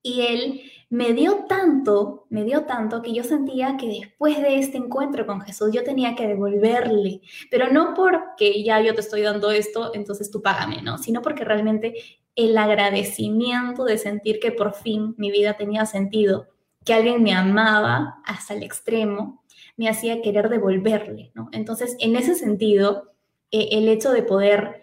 [0.00, 4.78] Y él me dio tanto, me dio tanto que yo sentía que después de este
[4.78, 7.20] encuentro con Jesús yo tenía que devolverle,
[7.50, 10.96] pero no porque ya yo te estoy dando esto, entonces tú págame, ¿no?
[10.96, 11.94] Sino porque realmente
[12.34, 16.48] el agradecimiento de sentir que por fin mi vida tenía sentido,
[16.84, 19.44] que alguien me amaba hasta el extremo,
[19.76, 21.50] me hacía querer devolverle, ¿no?
[21.52, 23.12] Entonces, en ese sentido,
[23.50, 24.82] eh, el hecho de poder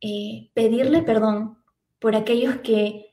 [0.00, 1.58] eh, pedirle perdón
[2.00, 3.06] por aquellos que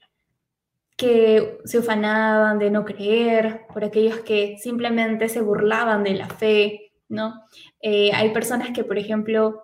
[1.01, 6.91] que se ufanaban de no creer, por aquellos que simplemente se burlaban de la fe,
[7.09, 7.41] ¿no?
[7.81, 9.63] Eh, hay personas que, por ejemplo,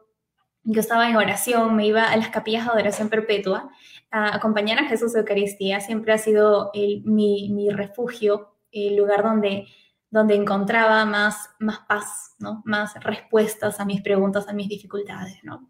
[0.63, 3.69] yo estaba en oración, me iba a las capillas de adoración perpetua
[4.09, 9.67] a acompañar a Jesús de Eucaristía, siempre ha sido mi, mi, refugio, el lugar donde,
[10.09, 12.63] donde encontraba más, más paz, ¿no?
[12.65, 15.69] Más respuestas a mis preguntas, a mis dificultades, ¿no?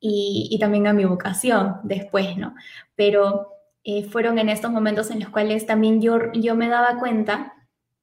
[0.00, 2.54] Y, y también a mi vocación después, ¿no?
[2.96, 3.53] Pero
[3.84, 7.54] eh, fueron en estos momentos en los cuales también yo, yo me daba cuenta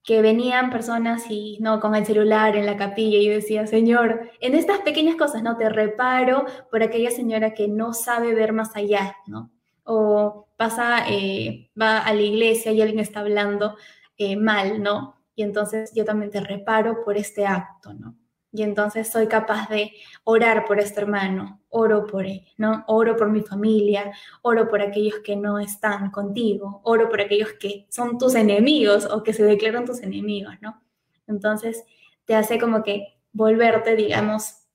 [0.04, 4.32] que venían personas y no con el celular en la capilla y yo decía, Señor,
[4.40, 8.76] en estas pequeñas cosas no te reparo por aquella señora que no sabe ver más
[8.76, 9.52] allá, ¿no?
[9.84, 13.76] O pasa, eh, va a la iglesia y alguien está hablando
[14.18, 15.16] eh, mal, ¿no?
[15.36, 18.16] Y entonces yo también te reparo por este acto, ¿no?
[18.54, 22.84] Y entonces soy capaz de orar por este hermano, oro por él, ¿no?
[22.88, 24.12] Oro por mi familia,
[24.42, 29.24] oro por aquellos que no están contigo, oro por aquellos que son tus enemigos o
[29.24, 30.82] que se declaran tus enemigos, ¿no?
[31.28, 31.86] Entonces
[32.26, 34.66] te hace como que volverte, digamos,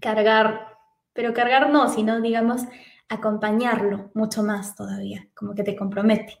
[0.00, 0.78] cargar,
[1.12, 2.62] pero cargar no, sino, digamos,
[3.10, 6.38] acompañarlo mucho más todavía, como que te compromete.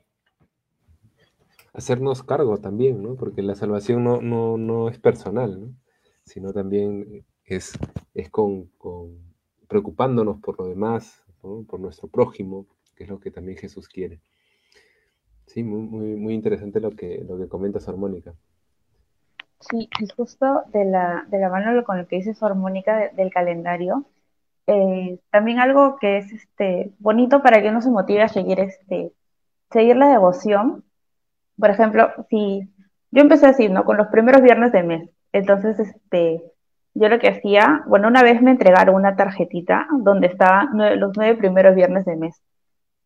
[1.74, 3.14] Hacernos cargo también, ¿no?
[3.14, 5.81] Porque la salvación no, no, no es personal, ¿no?
[6.32, 7.78] Sino también es,
[8.14, 8.70] es con,
[9.68, 14.20] preocupándonos por lo demás, por nuestro prójimo, que es lo que también Jesús quiere.
[15.46, 18.32] Sí, muy, muy, interesante lo que, lo que comenta su armónica.
[19.60, 23.30] Sí, y justo de la, de la mano con lo que dice su armónica del
[23.30, 24.06] calendario,
[24.66, 29.12] eh, también algo que es este, bonito para que uno se motive a seguir, este,
[29.70, 30.82] seguir la devoción.
[31.58, 32.70] Por ejemplo, si
[33.10, 33.84] yo empecé así, ¿no?
[33.84, 35.10] Con los primeros viernes de mes.
[35.32, 36.42] Entonces, este,
[36.94, 40.68] yo lo que hacía, bueno, una vez me entregaron una tarjetita donde estaban
[41.00, 42.40] los nueve primeros viernes de mes.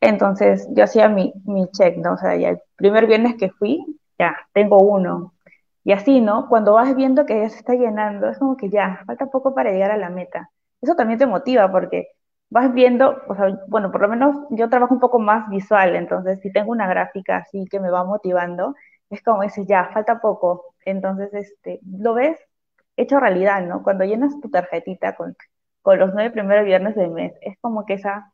[0.01, 2.15] Entonces, yo hacía mi, mi check, ¿no?
[2.15, 3.85] O sea, ya el primer viernes que fui,
[4.19, 5.35] ya, tengo uno.
[5.85, 6.49] Y así, ¿no?
[6.49, 9.71] Cuando vas viendo que ya se está llenando, es como que ya, falta poco para
[9.71, 10.51] llegar a la meta.
[10.81, 12.09] Eso también te motiva porque
[12.51, 16.41] vas viendo, o sea, bueno, por lo menos yo trabajo un poco más visual, entonces
[16.41, 18.75] si tengo una gráfica así que me va motivando,
[19.11, 20.75] es como dices, ya, falta poco.
[20.87, 22.39] Entonces, este, lo ves
[22.97, 23.83] hecho realidad, ¿no?
[23.83, 25.37] Cuando llenas tu tarjetita con,
[25.83, 28.33] con los nueve primeros viernes del mes, es como que esa,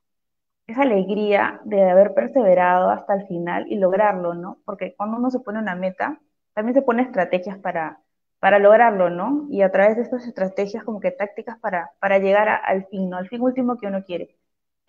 [0.67, 4.59] esa alegría de haber perseverado hasta el final y lograrlo, ¿no?
[4.65, 6.21] Porque cuando uno se pone una meta,
[6.55, 8.01] también se pone estrategias para,
[8.41, 9.47] para lograrlo, ¿no?
[9.51, 13.17] Y a través de estas estrategias como que tácticas para, para llegar al fin, ¿no?
[13.19, 14.37] Al fin último que uno quiere.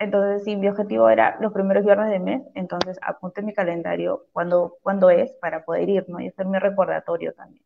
[0.04, 4.76] Entonces, si mi objetivo era los primeros viernes de mes, entonces apunte mi calendario cuando,
[4.82, 6.20] cuando es para poder ir, ¿no?
[6.20, 7.64] Y hacer mi recordatorio también.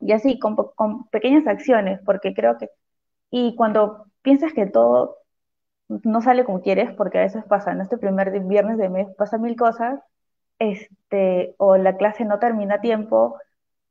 [0.00, 2.70] Y así, con, con pequeñas acciones, porque creo que,
[3.30, 5.18] y cuando piensas que todo
[5.88, 9.42] no sale como quieres, porque a veces pasa, en este primer viernes de mes pasan
[9.42, 10.00] mil cosas,
[10.58, 13.38] este, o la clase no termina a tiempo,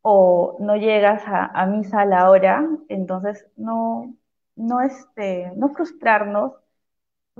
[0.01, 4.15] o no llegas a, a misa a la hora, entonces no,
[4.55, 6.53] no, este, no frustrarnos,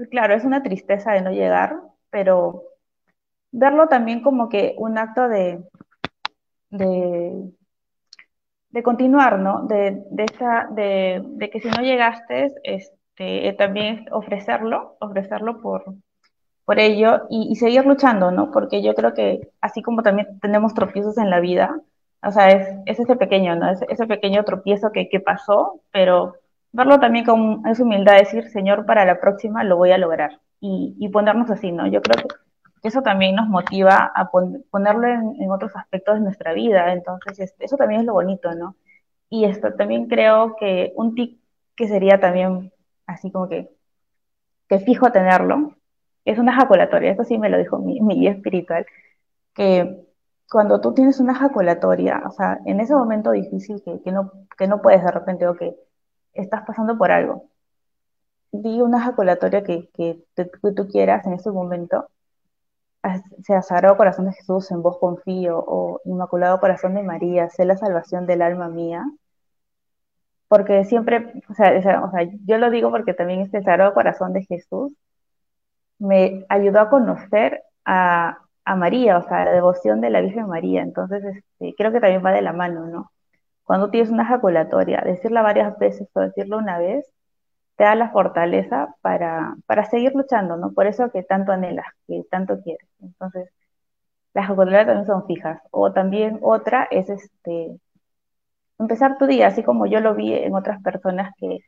[0.06, 1.80] claro, es una tristeza de no llegar,
[2.10, 2.64] pero
[3.52, 5.64] verlo también como que un acto de,
[6.70, 7.54] de,
[8.84, 9.64] continuar, ¿no?
[9.64, 15.86] De, de, de, que si no llegaste, este, también ofrecerlo, ofrecerlo por,
[16.66, 18.52] por ello y, seguir luchando, ¿no?
[18.52, 21.82] Porque yo creo que así como también tenemos tropiezos en la vida,
[22.24, 23.70] o sea, es, ese pequeño, ¿no?
[23.72, 26.36] Es, ese pequeño tropiezo que, que pasó, pero
[26.78, 31.10] verlo también con esa humildad, decir, Señor, para la próxima lo voy a lograr y,
[31.10, 31.88] ponernos así, ¿no?
[31.88, 36.94] Yo creo que eso también nos motiva a ponerlo en, otros aspectos de nuestra vida,
[36.94, 38.76] entonces este, eso también es lo bonito, ¿no?
[39.30, 41.42] Y esto también creo que un tip
[41.76, 42.72] que sería también
[43.08, 43.70] así como que,
[44.70, 45.76] que fijo tenerlo,
[46.26, 48.86] es una ejaculatoria, esto sí me lo dijo mi, guía espiritual,
[49.56, 50.06] que
[50.52, 54.68] cuando tú tienes una ejaculatoria, o sea, en ese momento difícil que, que, no, que
[54.68, 55.76] no puedes de repente o que
[56.38, 57.50] estás pasando por algo.
[58.52, 60.24] Di una ejaculatoria que, que,
[60.76, 62.10] tú quieras en ese momento,
[63.44, 67.78] sea Sagrado Corazón de Jesús, en vos confío, o Inmaculado Corazón de María, sé la
[67.78, 69.06] salvación del alma mía.
[70.48, 74.44] porque siempre, o sea, o sea, yo lo digo porque también este Sagrado Corazón de
[74.46, 74.94] Jesús
[76.00, 80.82] me ayudó a conocer a, a María, o sea, la devoción de la Virgen María.
[80.82, 83.12] Entonces, este, creo que también va de la mano, ¿no?
[83.68, 87.06] Cuando tienes una ejaculatoria, decirla varias veces o decirlo una vez,
[87.78, 90.74] te da la fortaleza para, para seguir luchando, ¿no?
[90.74, 92.88] Por eso que tanto anhelas, que tanto quieres.
[93.02, 93.50] Entonces,
[94.34, 95.62] las ejaculatorias también son fijas.
[95.72, 97.80] O también otra es este
[98.80, 101.60] empezar tu día, así como yo lo vi en otras personas que,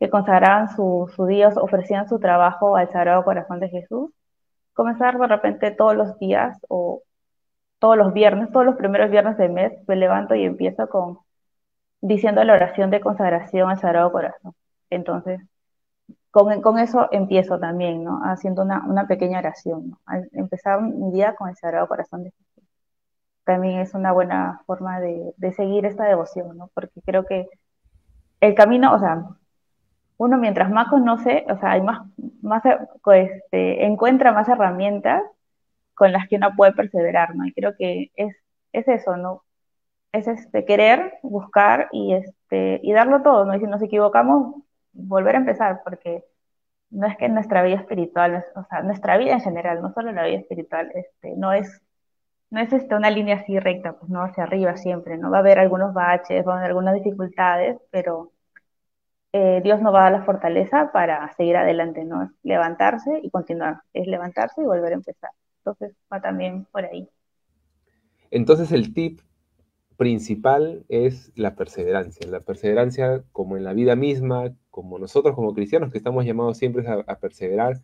[0.00, 4.10] que consagraban su, su día, ofrecían su trabajo al Sagrado Corazón de Jesús,
[4.74, 7.02] comenzar de repente todos los días o
[7.78, 11.18] todos los viernes, todos los primeros viernes del mes, me levanto y empiezo con
[12.04, 14.54] diciendo la oración de consagración al Sagrado Corazón.
[14.90, 15.40] Entonces,
[16.30, 18.20] con, eso empiezo también, ¿no?
[18.24, 20.00] Haciendo una, una pequeña oración, ¿no?
[20.04, 22.64] Al empezar mi día con el Sagrado Corazón de Jesús.
[23.44, 26.70] También es una buena forma de, de seguir esta devoción, ¿no?
[26.74, 27.48] Porque creo que
[28.40, 29.24] el camino, o sea,
[30.18, 32.06] uno mientras más conoce, o sea, hay más,
[32.42, 32.62] más
[33.14, 35.22] este, encuentra más herramientas
[35.94, 37.46] con las que uno puede perseverar, ¿no?
[37.46, 38.36] Y creo que es,
[38.72, 39.42] es eso, ¿no?
[40.14, 43.54] Es este, querer, buscar y, este, y darlo todo, ¿no?
[43.56, 44.62] Y si nos equivocamos,
[44.92, 46.24] volver a empezar, porque
[46.90, 50.24] no es que nuestra vida espiritual, o sea, nuestra vida en general, no solo la
[50.24, 51.82] vida espiritual, este, no es,
[52.50, 55.30] no es este, una línea así recta, pues no hacia arriba siempre, ¿no?
[55.30, 58.32] Va a haber algunos baches, va a haber algunas dificultades, pero
[59.32, 62.22] eh, Dios nos va a dar la fortaleza para seguir adelante, ¿no?
[62.22, 65.30] Es levantarse y continuar, es levantarse y volver a empezar.
[65.58, 67.08] Entonces va también por ahí.
[68.30, 69.20] Entonces el tip
[69.96, 72.26] principal es la perseverancia.
[72.28, 76.86] La perseverancia como en la vida misma, como nosotros como cristianos que estamos llamados siempre
[76.88, 77.82] a, perseverar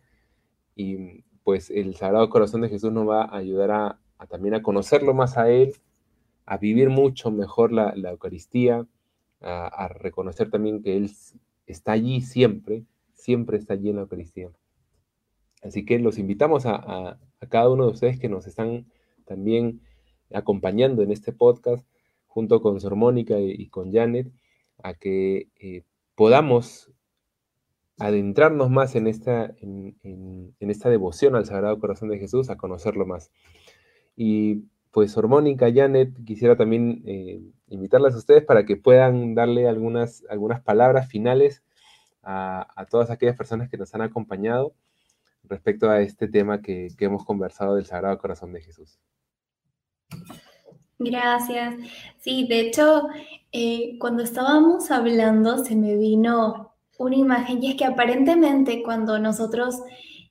[0.75, 3.99] y pues el Sagrado Corazón de Jesús nos va a ayudar a,
[4.29, 5.73] también a conocerlo más a Él,
[6.45, 8.85] a vivir mucho mejor la Eucaristía,
[9.41, 11.11] a, reconocer también que Él
[11.65, 14.49] está allí siempre, siempre está allí en la Eucaristía.
[15.63, 18.85] Así que los invitamos a, cada uno de ustedes que nos están
[19.25, 19.81] también
[20.33, 21.85] acompañando en este podcast,
[22.31, 24.31] junto con Sor Mónica y, con Janet,
[24.81, 25.83] a que eh,
[26.15, 26.89] podamos
[27.99, 33.31] adentrarnos más en esta, en, esta devoción al Sagrado Corazón de Jesús, a conocerlo más.
[34.15, 39.67] Y pues Sor Mónica, Janet, quisiera también eh, invitarlas a ustedes para que puedan darle
[39.67, 41.63] algunas, algunas palabras finales
[42.23, 44.73] a, todas aquellas personas que nos han acompañado
[45.43, 48.99] respecto a este tema que, hemos conversado del Sagrado Corazón de Jesús.
[51.03, 51.75] Gracias.
[52.19, 53.07] Sí, de hecho,
[53.51, 59.81] eh, cuando estábamos hablando se me vino una imagen y es que aparentemente cuando nosotros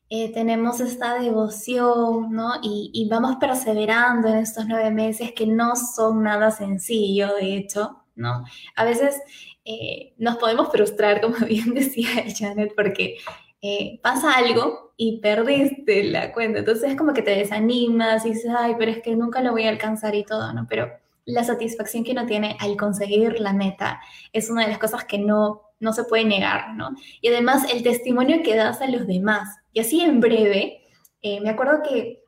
[0.09, 2.55] eh, tenemos esta devoción, ¿no?
[2.62, 8.45] Y, vamos perseverando en estos nueve meses que no son nada sencillo, de hecho, ¿no?
[8.77, 9.21] A veces
[9.64, 13.18] eh, nos podemos frustrar, como bien decía Janet, porque
[13.63, 16.61] eh, pasa algo y perdiste la cuenta.
[16.61, 19.65] Entonces es como que te desanimas y dices, ay, pero es que nunca lo voy
[19.65, 20.67] a alcanzar y todo, ¿no?
[20.69, 20.91] Pero
[21.25, 24.01] la satisfacción que uno tiene al conseguir la meta
[24.33, 26.91] es una de las cosas que no, no se puede negar, ¿no?
[27.21, 29.57] Y además el testimonio que das a los demás.
[29.73, 30.83] Y así en breve,
[31.23, 32.23] eh, me acuerdo que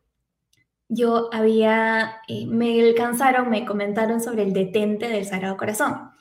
[0.88, 6.11] yo había, eh, me alcanzaron, me comentaron sobre el detente del Sagrado Corazón,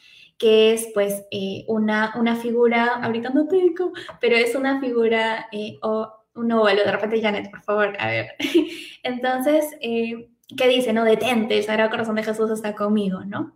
[0.41, 5.47] que es pues eh, una, una figura, ahorita no tengo, pero es una figura
[5.83, 8.31] o un óvalo, de repente Janet, por favor, a ver.
[9.03, 10.93] Entonces, ¿qué dice?
[10.93, 13.55] No, detente, el Sagrado Corazón de Jesús está conmigo, ¿no?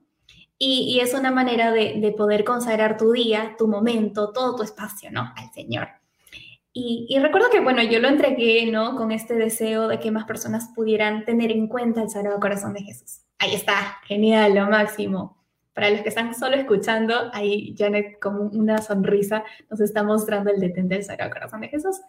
[0.60, 5.12] Y, es una manera de, de, poder consagrar tu día, tu momento, todo tu espacio,
[5.12, 5.34] ¿no?
[5.36, 5.88] Al Señor.
[6.78, 8.98] Y, recuerdo que, bueno, yo lo entregué, ¿no?
[8.98, 12.84] Con este deseo de que más personas pudieran tener en cuenta el Sagrado Corazón de
[12.84, 13.22] Jesús.
[13.40, 15.38] Ahí está, genial, lo máximo.
[15.76, 20.60] Para los que están solo escuchando, ahí Janet con una sonrisa nos está mostrando el
[20.60, 22.02] detente del Sagrado Corazón de Jesús.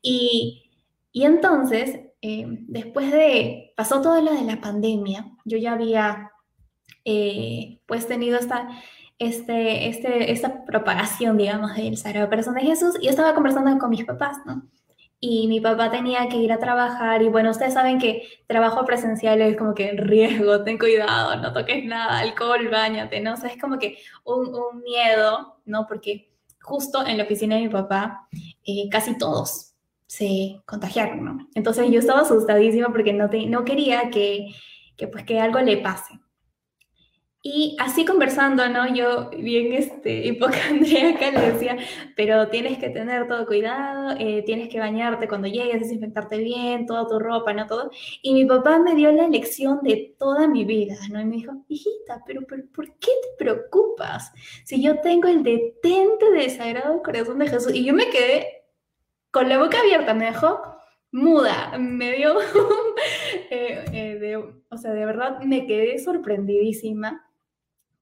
[0.00, 0.70] Y,
[1.10, 6.30] y entonces, eh, después de, pasó todo lo de la pandemia, yo ya había
[7.04, 8.68] eh, pues tenido esta
[9.18, 13.90] este, este, esta propagación, digamos, del Sagrado Corazón de Jesús, y yo estaba conversando con
[13.90, 14.68] mis papás, ¿no?
[15.24, 19.40] Y mi papá tenía que ir a trabajar, y bueno, ustedes saben que trabajo presencial
[19.40, 23.34] es como que riesgo, ten cuidado, no toques nada, alcohol, bañate, ¿no?
[23.34, 25.86] O sea, es como que un, un miedo, ¿no?
[25.86, 28.28] Porque justo en la oficina de mi papá,
[28.64, 29.74] eh, casi todos
[30.08, 31.48] se contagiaron, ¿no?
[31.54, 34.48] Entonces yo estaba asustadísima porque no, te, no quería que,
[34.96, 36.18] que, pues, que algo le pase.
[37.44, 38.94] Y así conversando, ¿no?
[38.94, 41.76] Yo bien este, hipocondríaca le decía,
[42.14, 47.08] pero tienes que tener todo cuidado, eh, tienes que bañarte cuando llegues, desinfectarte bien, toda
[47.08, 47.66] tu ropa, ¿no?
[47.66, 47.90] Todo.
[48.22, 51.20] Y mi papá me dio la lección de toda mi vida, ¿no?
[51.20, 54.32] Y me dijo, hijita, pero, pero ¿por qué te preocupas?
[54.64, 57.74] Si yo tengo el detente del Sagrado Corazón de Jesús.
[57.74, 58.46] Y yo me quedé
[59.32, 60.62] con la boca abierta, me dejó
[61.10, 62.40] muda, me dio,
[63.50, 64.36] eh, eh,
[64.70, 67.28] o sea, de verdad me quedé sorprendidísima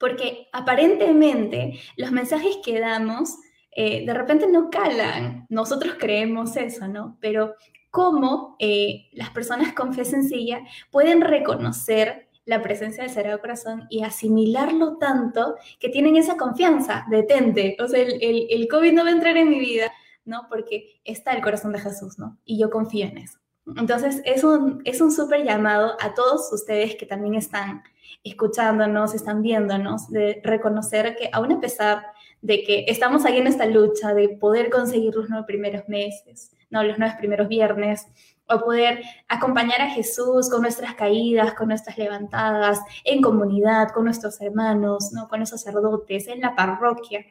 [0.00, 3.36] porque aparentemente los mensajes que damos
[3.72, 5.46] eh, de repente no calan.
[5.48, 7.18] Nosotros creemos eso, ¿no?
[7.20, 7.54] Pero
[7.90, 14.02] cómo eh, las personas con fe sencilla pueden reconocer la presencia del Sagrado Corazón y
[14.02, 19.36] asimilarlo tanto que tienen esa confianza, detente, o sea, el, COVID no va a entrar
[19.36, 19.92] en mi vida,
[20.24, 20.46] ¿no?
[20.48, 22.38] Porque está el corazón de Jesús, ¿no?
[22.44, 23.38] Y yo confío en eso.
[23.76, 27.82] Entonces, es un es un súper llamado a todos ustedes que también están
[28.24, 32.06] escuchándonos, están viéndonos, de reconocer que aún a pesar
[32.42, 36.82] de que estamos ahí en esta lucha de poder conseguir los nueve primeros meses, no
[36.82, 38.06] los nueve primeros viernes,
[38.48, 44.40] o poder acompañar a Jesús con nuestras caídas, con nuestras levantadas, en comunidad, con nuestros
[44.40, 45.28] hermanos, ¿no?
[45.28, 47.24] con los sacerdotes, en la parroquia,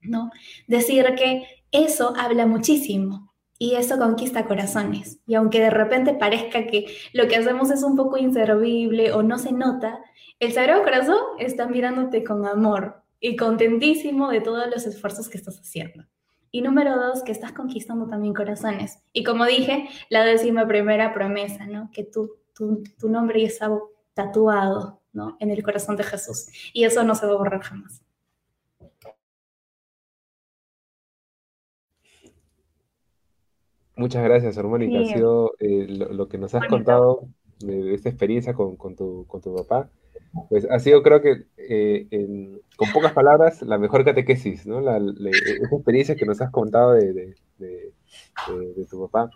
[0.00, 0.30] ¿no?
[0.66, 3.29] Decir que eso habla muchísimo,
[3.62, 5.20] y eso conquista corazones.
[5.26, 9.38] Y aunque de repente parezca que lo que hacemos es un poco inservible o no
[9.38, 10.00] se nota,
[10.38, 15.60] el Sagrado Corazón está mirándote con amor y contentísimo de todos los esfuerzos que estás
[15.60, 16.06] haciendo.
[16.50, 19.02] Y número dos, que estás conquistando también corazones.
[19.12, 21.90] Y como dije, la décima primera promesa, ¿no?
[21.92, 23.70] Que tú, tu, tu nombre está
[24.14, 25.36] tatuado, ¿no?
[25.38, 26.46] En el corazón de Jesús.
[26.72, 28.00] Y eso no se va a borrar jamás.
[34.00, 34.98] Muchas gracias, Armónica.
[34.98, 37.28] Ha sido eh, lo, que nos has contado
[37.58, 39.90] de, esta experiencia con, tu, papá.
[40.48, 44.80] Pues ha sido, creo que, eh, con pocas palabras, la mejor catequesis, ¿no?
[44.80, 47.34] La, esa experiencia que nos has contado de,
[48.88, 49.30] tu papá.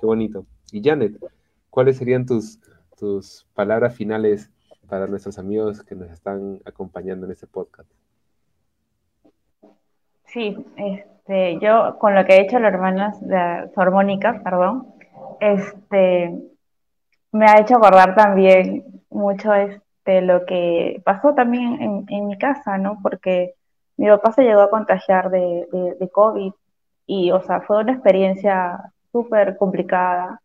[0.00, 0.46] Qué bonito.
[0.72, 1.16] Y Janet,
[1.70, 2.58] ¿cuáles serían tus,
[2.98, 4.50] tus palabras finales
[4.88, 7.88] para nuestros amigos que nos están acompañando en este podcast?
[10.26, 11.06] Sí, este,
[11.60, 14.94] yo con lo que he hecho la hermana de su armónica, perdón,
[15.40, 16.34] este,
[17.32, 22.78] me ha hecho acordar también mucho este, lo que pasó también en, en mi casa,
[22.78, 22.98] ¿no?
[23.02, 23.54] Porque
[23.98, 25.66] mi papá se llegó a contagiar de,
[25.98, 26.52] de, COVID
[27.06, 30.40] y, o sea, fue una experiencia súper complicada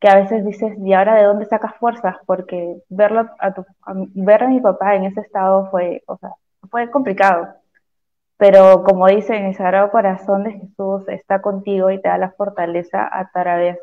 [0.00, 2.16] que a veces dices, ¿y ahora de dónde sacas fuerzas?
[2.26, 3.64] Porque verlo a tu,
[4.14, 6.30] ver a mi papá en ese estado fue, o sea,
[6.70, 7.48] fue complicado.
[8.38, 13.08] Pero como dicen, el Sagrado Corazón de Jesús está contigo y te da la fortaleza
[13.12, 13.78] a través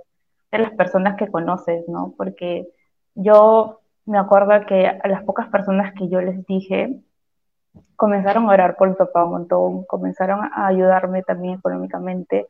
[0.52, 2.14] de las personas que conoces, ¿no?
[2.18, 2.66] Porque
[3.16, 7.02] yo me acuerdo que a las pocas personas que yo les dije,
[7.98, 12.48] comenzaron a orar por mi papá un montón, comenzaron a ayudarme también económicamente.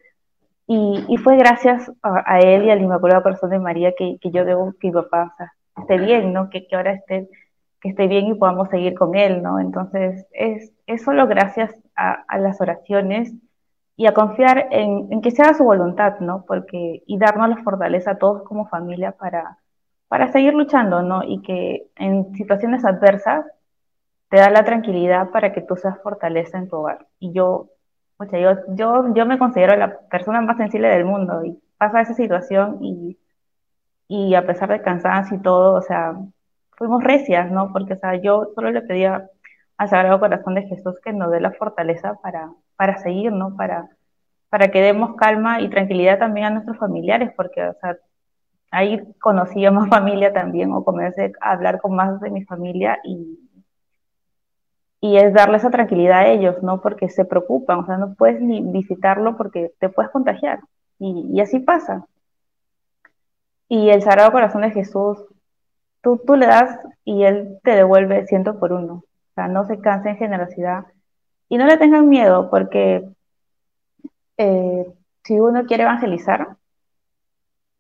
[0.68, 4.88] Y, fue gracias a, él y al Inmaculado Corazón de María que, yo veo que
[4.88, 5.36] mi papá
[5.78, 6.50] esté bien, ¿no?
[6.50, 7.30] Que, que ahora esté,
[7.82, 9.60] que esté bien y podamos seguir con él, ¿no?
[9.60, 13.34] Entonces, es, es solo gracias a, las oraciones
[13.96, 16.46] y a confiar en, que sea su voluntad, ¿no?
[16.46, 19.60] Porque, y darnos la fortaleza a todos como familia para,
[20.08, 21.24] para seguir luchando, ¿no?
[21.24, 23.46] Y que en situaciones adversas
[24.30, 27.08] te da la tranquilidad para que tú seas fortaleza en tu hogar.
[27.20, 27.70] Y yo,
[28.18, 32.02] o sea, yo, yo, yo me considero la persona más sensible del mundo y pasa
[32.02, 33.18] esa situación y,
[34.08, 36.16] y a pesar de cansancio y todo, o sea,
[36.72, 37.72] fuimos recias, ¿no?
[37.72, 39.30] Porque, o sea, yo solo le pedía
[39.78, 43.56] al Sagrado Corazón de Jesús que nos dé la fortaleza para, para seguir, ¿no?
[43.56, 43.90] Para,
[44.50, 47.98] para que demos calma y tranquilidad también a nuestros familiares, porque, o sea,
[48.72, 53.00] ahí conocí a más familia también, o comencé a hablar con más de mi familia
[53.04, 53.40] y,
[55.02, 56.82] y es darle esa tranquilidad a ellos, ¿no?
[56.82, 60.60] Porque se preocupan, o sea, no puedes ni visitarlo porque te puedes contagiar,
[61.00, 62.06] y, y así pasa.
[63.68, 65.18] Y el Sagrado Corazón de Jesús,
[66.02, 69.04] tú, tú le das y Él te devuelve ciento por uno
[69.36, 70.86] no se cansen en generosidad
[71.50, 73.08] y no le tengan miedo porque
[74.38, 74.86] eh,
[75.24, 76.56] si uno quiere evangelizar,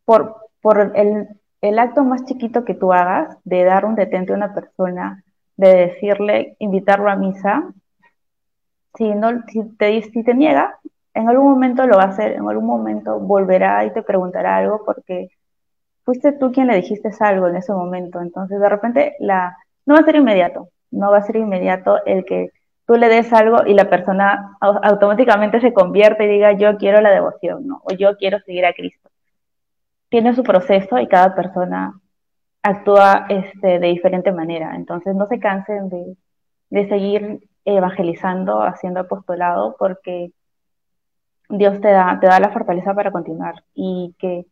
[0.05, 1.27] por, por el,
[1.61, 5.23] el, acto más chiquito que tú hagas, de dar un detente a una persona,
[5.57, 7.73] de decirle, invitarlo a misa,
[8.95, 10.79] si, no, si, te, si te niega,
[11.13, 14.83] en algún momento lo va a hacer, en algún momento volverá y te preguntará algo
[14.85, 15.29] porque
[16.03, 18.21] fuiste tú quien le dijiste algo en ese momento.
[18.21, 22.25] Entonces, de repente, la, no va a ser inmediato, no va a ser inmediato el
[22.25, 22.51] que
[22.87, 27.11] tú le des algo y la persona automáticamente se convierte y diga yo quiero la
[27.11, 27.81] devoción, ¿no?
[27.83, 29.09] O yo quiero seguir a Cristo.
[30.09, 31.99] Tiene su proceso y cada persona
[32.63, 34.75] actúa este, de diferente manera.
[34.75, 36.17] Entonces no se cansen de,
[36.69, 40.31] de seguir evangelizando, haciendo apostolado, porque
[41.49, 43.63] Dios te da, te da la fortaleza para continuar.
[43.73, 44.45] Y, que,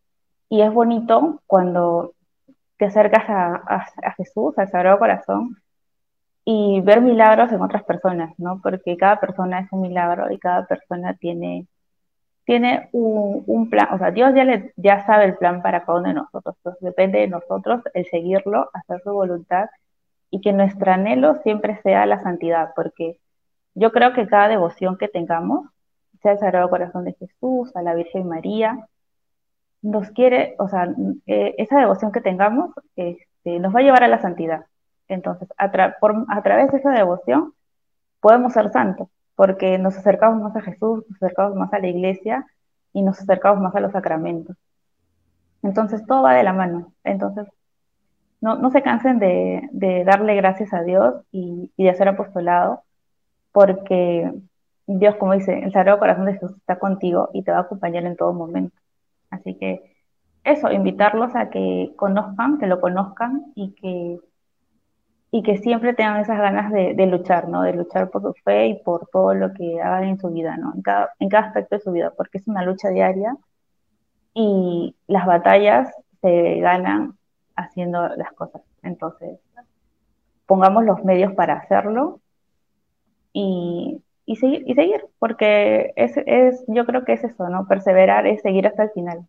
[0.50, 2.14] y es bonito cuando
[2.78, 3.56] te acercas a,
[4.04, 5.58] a, Jesús, al Sagrado Corazón,
[6.46, 8.60] y ver milagros en otras personas, ¿no?
[8.62, 11.68] Porque cada persona es un milagro y cada persona tiene,
[12.46, 16.10] tiene un, plan, o sea, Dios ya, le, ya sabe el plan para cada uno
[16.10, 19.70] de nosotros, entonces depende de nosotros el seguirlo, hacer su voluntad
[20.32, 23.20] y que nuestro anhelo siempre sea la santidad, porque
[23.76, 25.68] yo creo que cada devoción que tengamos,
[26.22, 28.88] sea el Sagrado Corazón de Jesús, a la Virgen María,
[29.82, 30.88] nos quiere, o sea,
[31.28, 34.66] eh, esa devoción que tengamos este, nos va a llevar a la santidad.
[35.08, 37.54] Entonces, a, a través de esa devoción
[38.20, 42.46] podemos ser santos, porque nos acercamos más a Jesús, nos acercamos más a la iglesia
[42.94, 44.56] y nos acercamos más a los sacramentos.
[45.64, 46.94] Entonces, todo va de la mano.
[47.04, 47.48] Entonces,
[48.44, 52.84] no, se cansen de, darle gracias a Dios y, de hacer apostolado,
[53.54, 54.34] porque
[54.86, 58.04] Dios, como dice, el Sagrado Corazón de Jesús está contigo y te va a acompañar
[58.06, 58.76] en todo momento.
[59.30, 59.96] Así que
[60.44, 64.20] eso, invitarlos a que conozcan, que lo conozcan y que,
[65.36, 67.64] y que siempre tengan esas ganas de, luchar, ¿no?
[67.64, 70.74] De luchar por su fe y por todo lo que hagan en su vida, ¿no?
[70.76, 73.36] En cada, en cada aspecto de su vida, porque es una lucha diaria
[74.36, 77.18] y las batallas se ganan
[77.56, 78.62] haciendo las cosas.
[78.84, 79.40] Entonces,
[80.46, 82.22] pongamos los medios para hacerlo
[83.34, 84.04] y,
[84.40, 87.68] seguir, y seguir, porque es, es, yo creo que es eso, ¿no?
[87.68, 89.28] Perseverar es seguir hasta el final.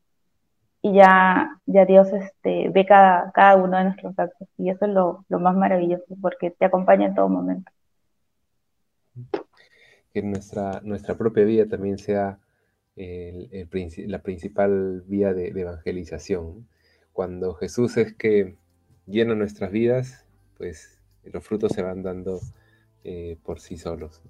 [0.84, 4.46] Y ya, ya Dios este, ve cada, cada uno de nuestros actos.
[4.58, 7.72] Y eso es lo, más maravilloso, porque te acompaña en todo momento.
[10.12, 12.38] Que nuestra, nuestra propia vida también sea
[12.96, 16.68] la principal vía de evangelización
[17.14, 18.56] cuando Jesús es que
[19.06, 20.26] llena nuestras vidas,
[20.58, 22.40] pues los frutos se van dando
[23.04, 24.20] eh, por sí solos.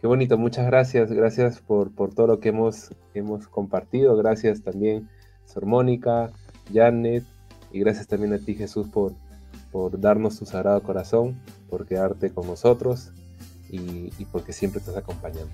[0.00, 5.08] Qué bonito, muchas gracias, gracias por, por todo lo que hemos, hemos compartido, gracias también
[5.46, 6.30] Sor Mónica,
[6.72, 7.24] Janet,
[7.72, 9.12] y gracias también a ti Jesús por,
[9.72, 13.10] por darnos tu sagrado corazón, por quedarte con nosotros
[13.68, 15.52] y, y porque siempre estás acompañando.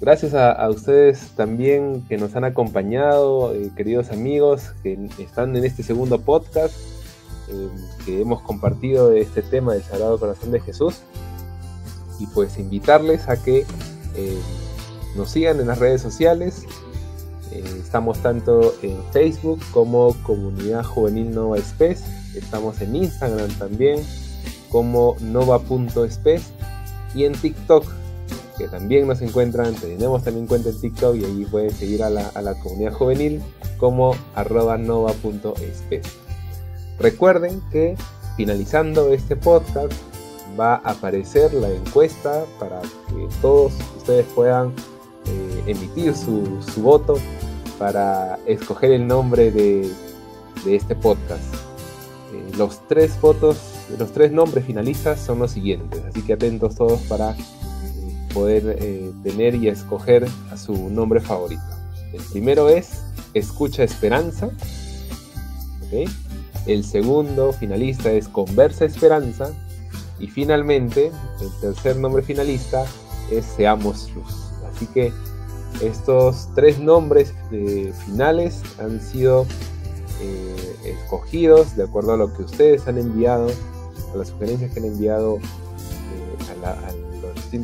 [0.00, 5.82] Gracias a, ustedes también que nos han acompañado, eh, queridos amigos, que están en este
[5.82, 6.74] segundo podcast,
[7.50, 7.68] eh,
[8.06, 11.02] que hemos compartido este tema del Sagrado Corazón de Jesús.
[12.18, 13.66] Y pues invitarles a que
[14.16, 14.38] eh,
[15.16, 16.64] nos sigan en las redes sociales.
[17.52, 22.04] Estamos tanto en Facebook como Comunidad Juvenil Nova Spes.
[22.34, 24.00] Estamos en Instagram también
[24.70, 26.42] como nova.spes
[27.14, 27.84] y en TikTok
[28.60, 32.54] que también nos encuentran, tenemos también cuenta en TikTok y allí pueden seguir a la,
[32.62, 33.40] comunidad juvenil
[33.78, 36.02] como arroba nova.espe.
[36.98, 37.96] Recuerden que
[38.36, 39.92] finalizando este podcast
[40.60, 44.72] va a aparecer la encuesta para que todos ustedes puedan eh,
[45.70, 46.42] emitir su,
[46.78, 47.14] voto
[47.78, 49.90] para escoger el nombre de,
[50.66, 51.54] este podcast.
[52.32, 53.56] Eh, los tres votos,
[53.98, 57.34] los tres nombres finalistas son los siguientes, así que atentos todos para
[58.34, 61.62] poder eh, tener y escoger a su nombre favorito.
[62.12, 63.02] El primero es
[63.34, 64.50] Escucha Esperanza.
[66.66, 69.50] El segundo finalista es Conversa Esperanza.
[70.18, 71.10] Y finalmente,
[71.40, 72.84] el tercer nombre finalista
[73.30, 74.50] es Seamos Luz.
[74.70, 75.12] Así que
[75.80, 79.46] estos tres nombres eh, finales han sido
[80.20, 83.48] eh, escogidos de acuerdo a lo que ustedes han enviado,
[84.12, 85.38] a las sugerencias que han enviado
[86.50, 86.76] a la,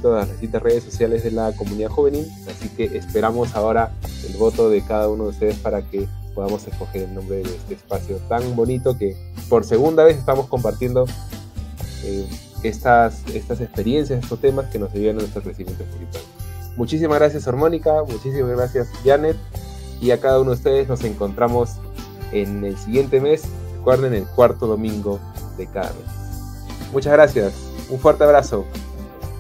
[0.09, 3.93] las distintas redes sociales de la comunidad juvenil, así que esperamos ahora
[4.29, 7.75] el voto de cada uno de ustedes para que podamos escoger el nombre de este
[7.75, 9.17] espacio tan bonito que
[9.49, 11.07] por segunda vez estamos compartiendo
[12.05, 12.29] eh,
[12.63, 16.23] estas, estas experiencias, estos temas que nos ayudan a nuestro crecimiento espiritual.
[16.77, 19.37] Muchísimas gracias, Hormónica, muchísimas gracias, Janet,
[20.01, 21.77] y a cada uno de ustedes nos encontramos
[22.33, 23.45] en el siguiente mes,
[23.79, 25.19] recuerden, el cuarto domingo
[25.57, 26.93] de cada mes.
[26.93, 27.55] Muchas gracias,
[27.89, 28.67] un fuerte abrazo.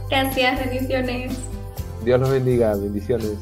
[0.09, 1.33] Gracias, bendiciones.
[2.05, 3.37] Dios los bendiga, bendiciones.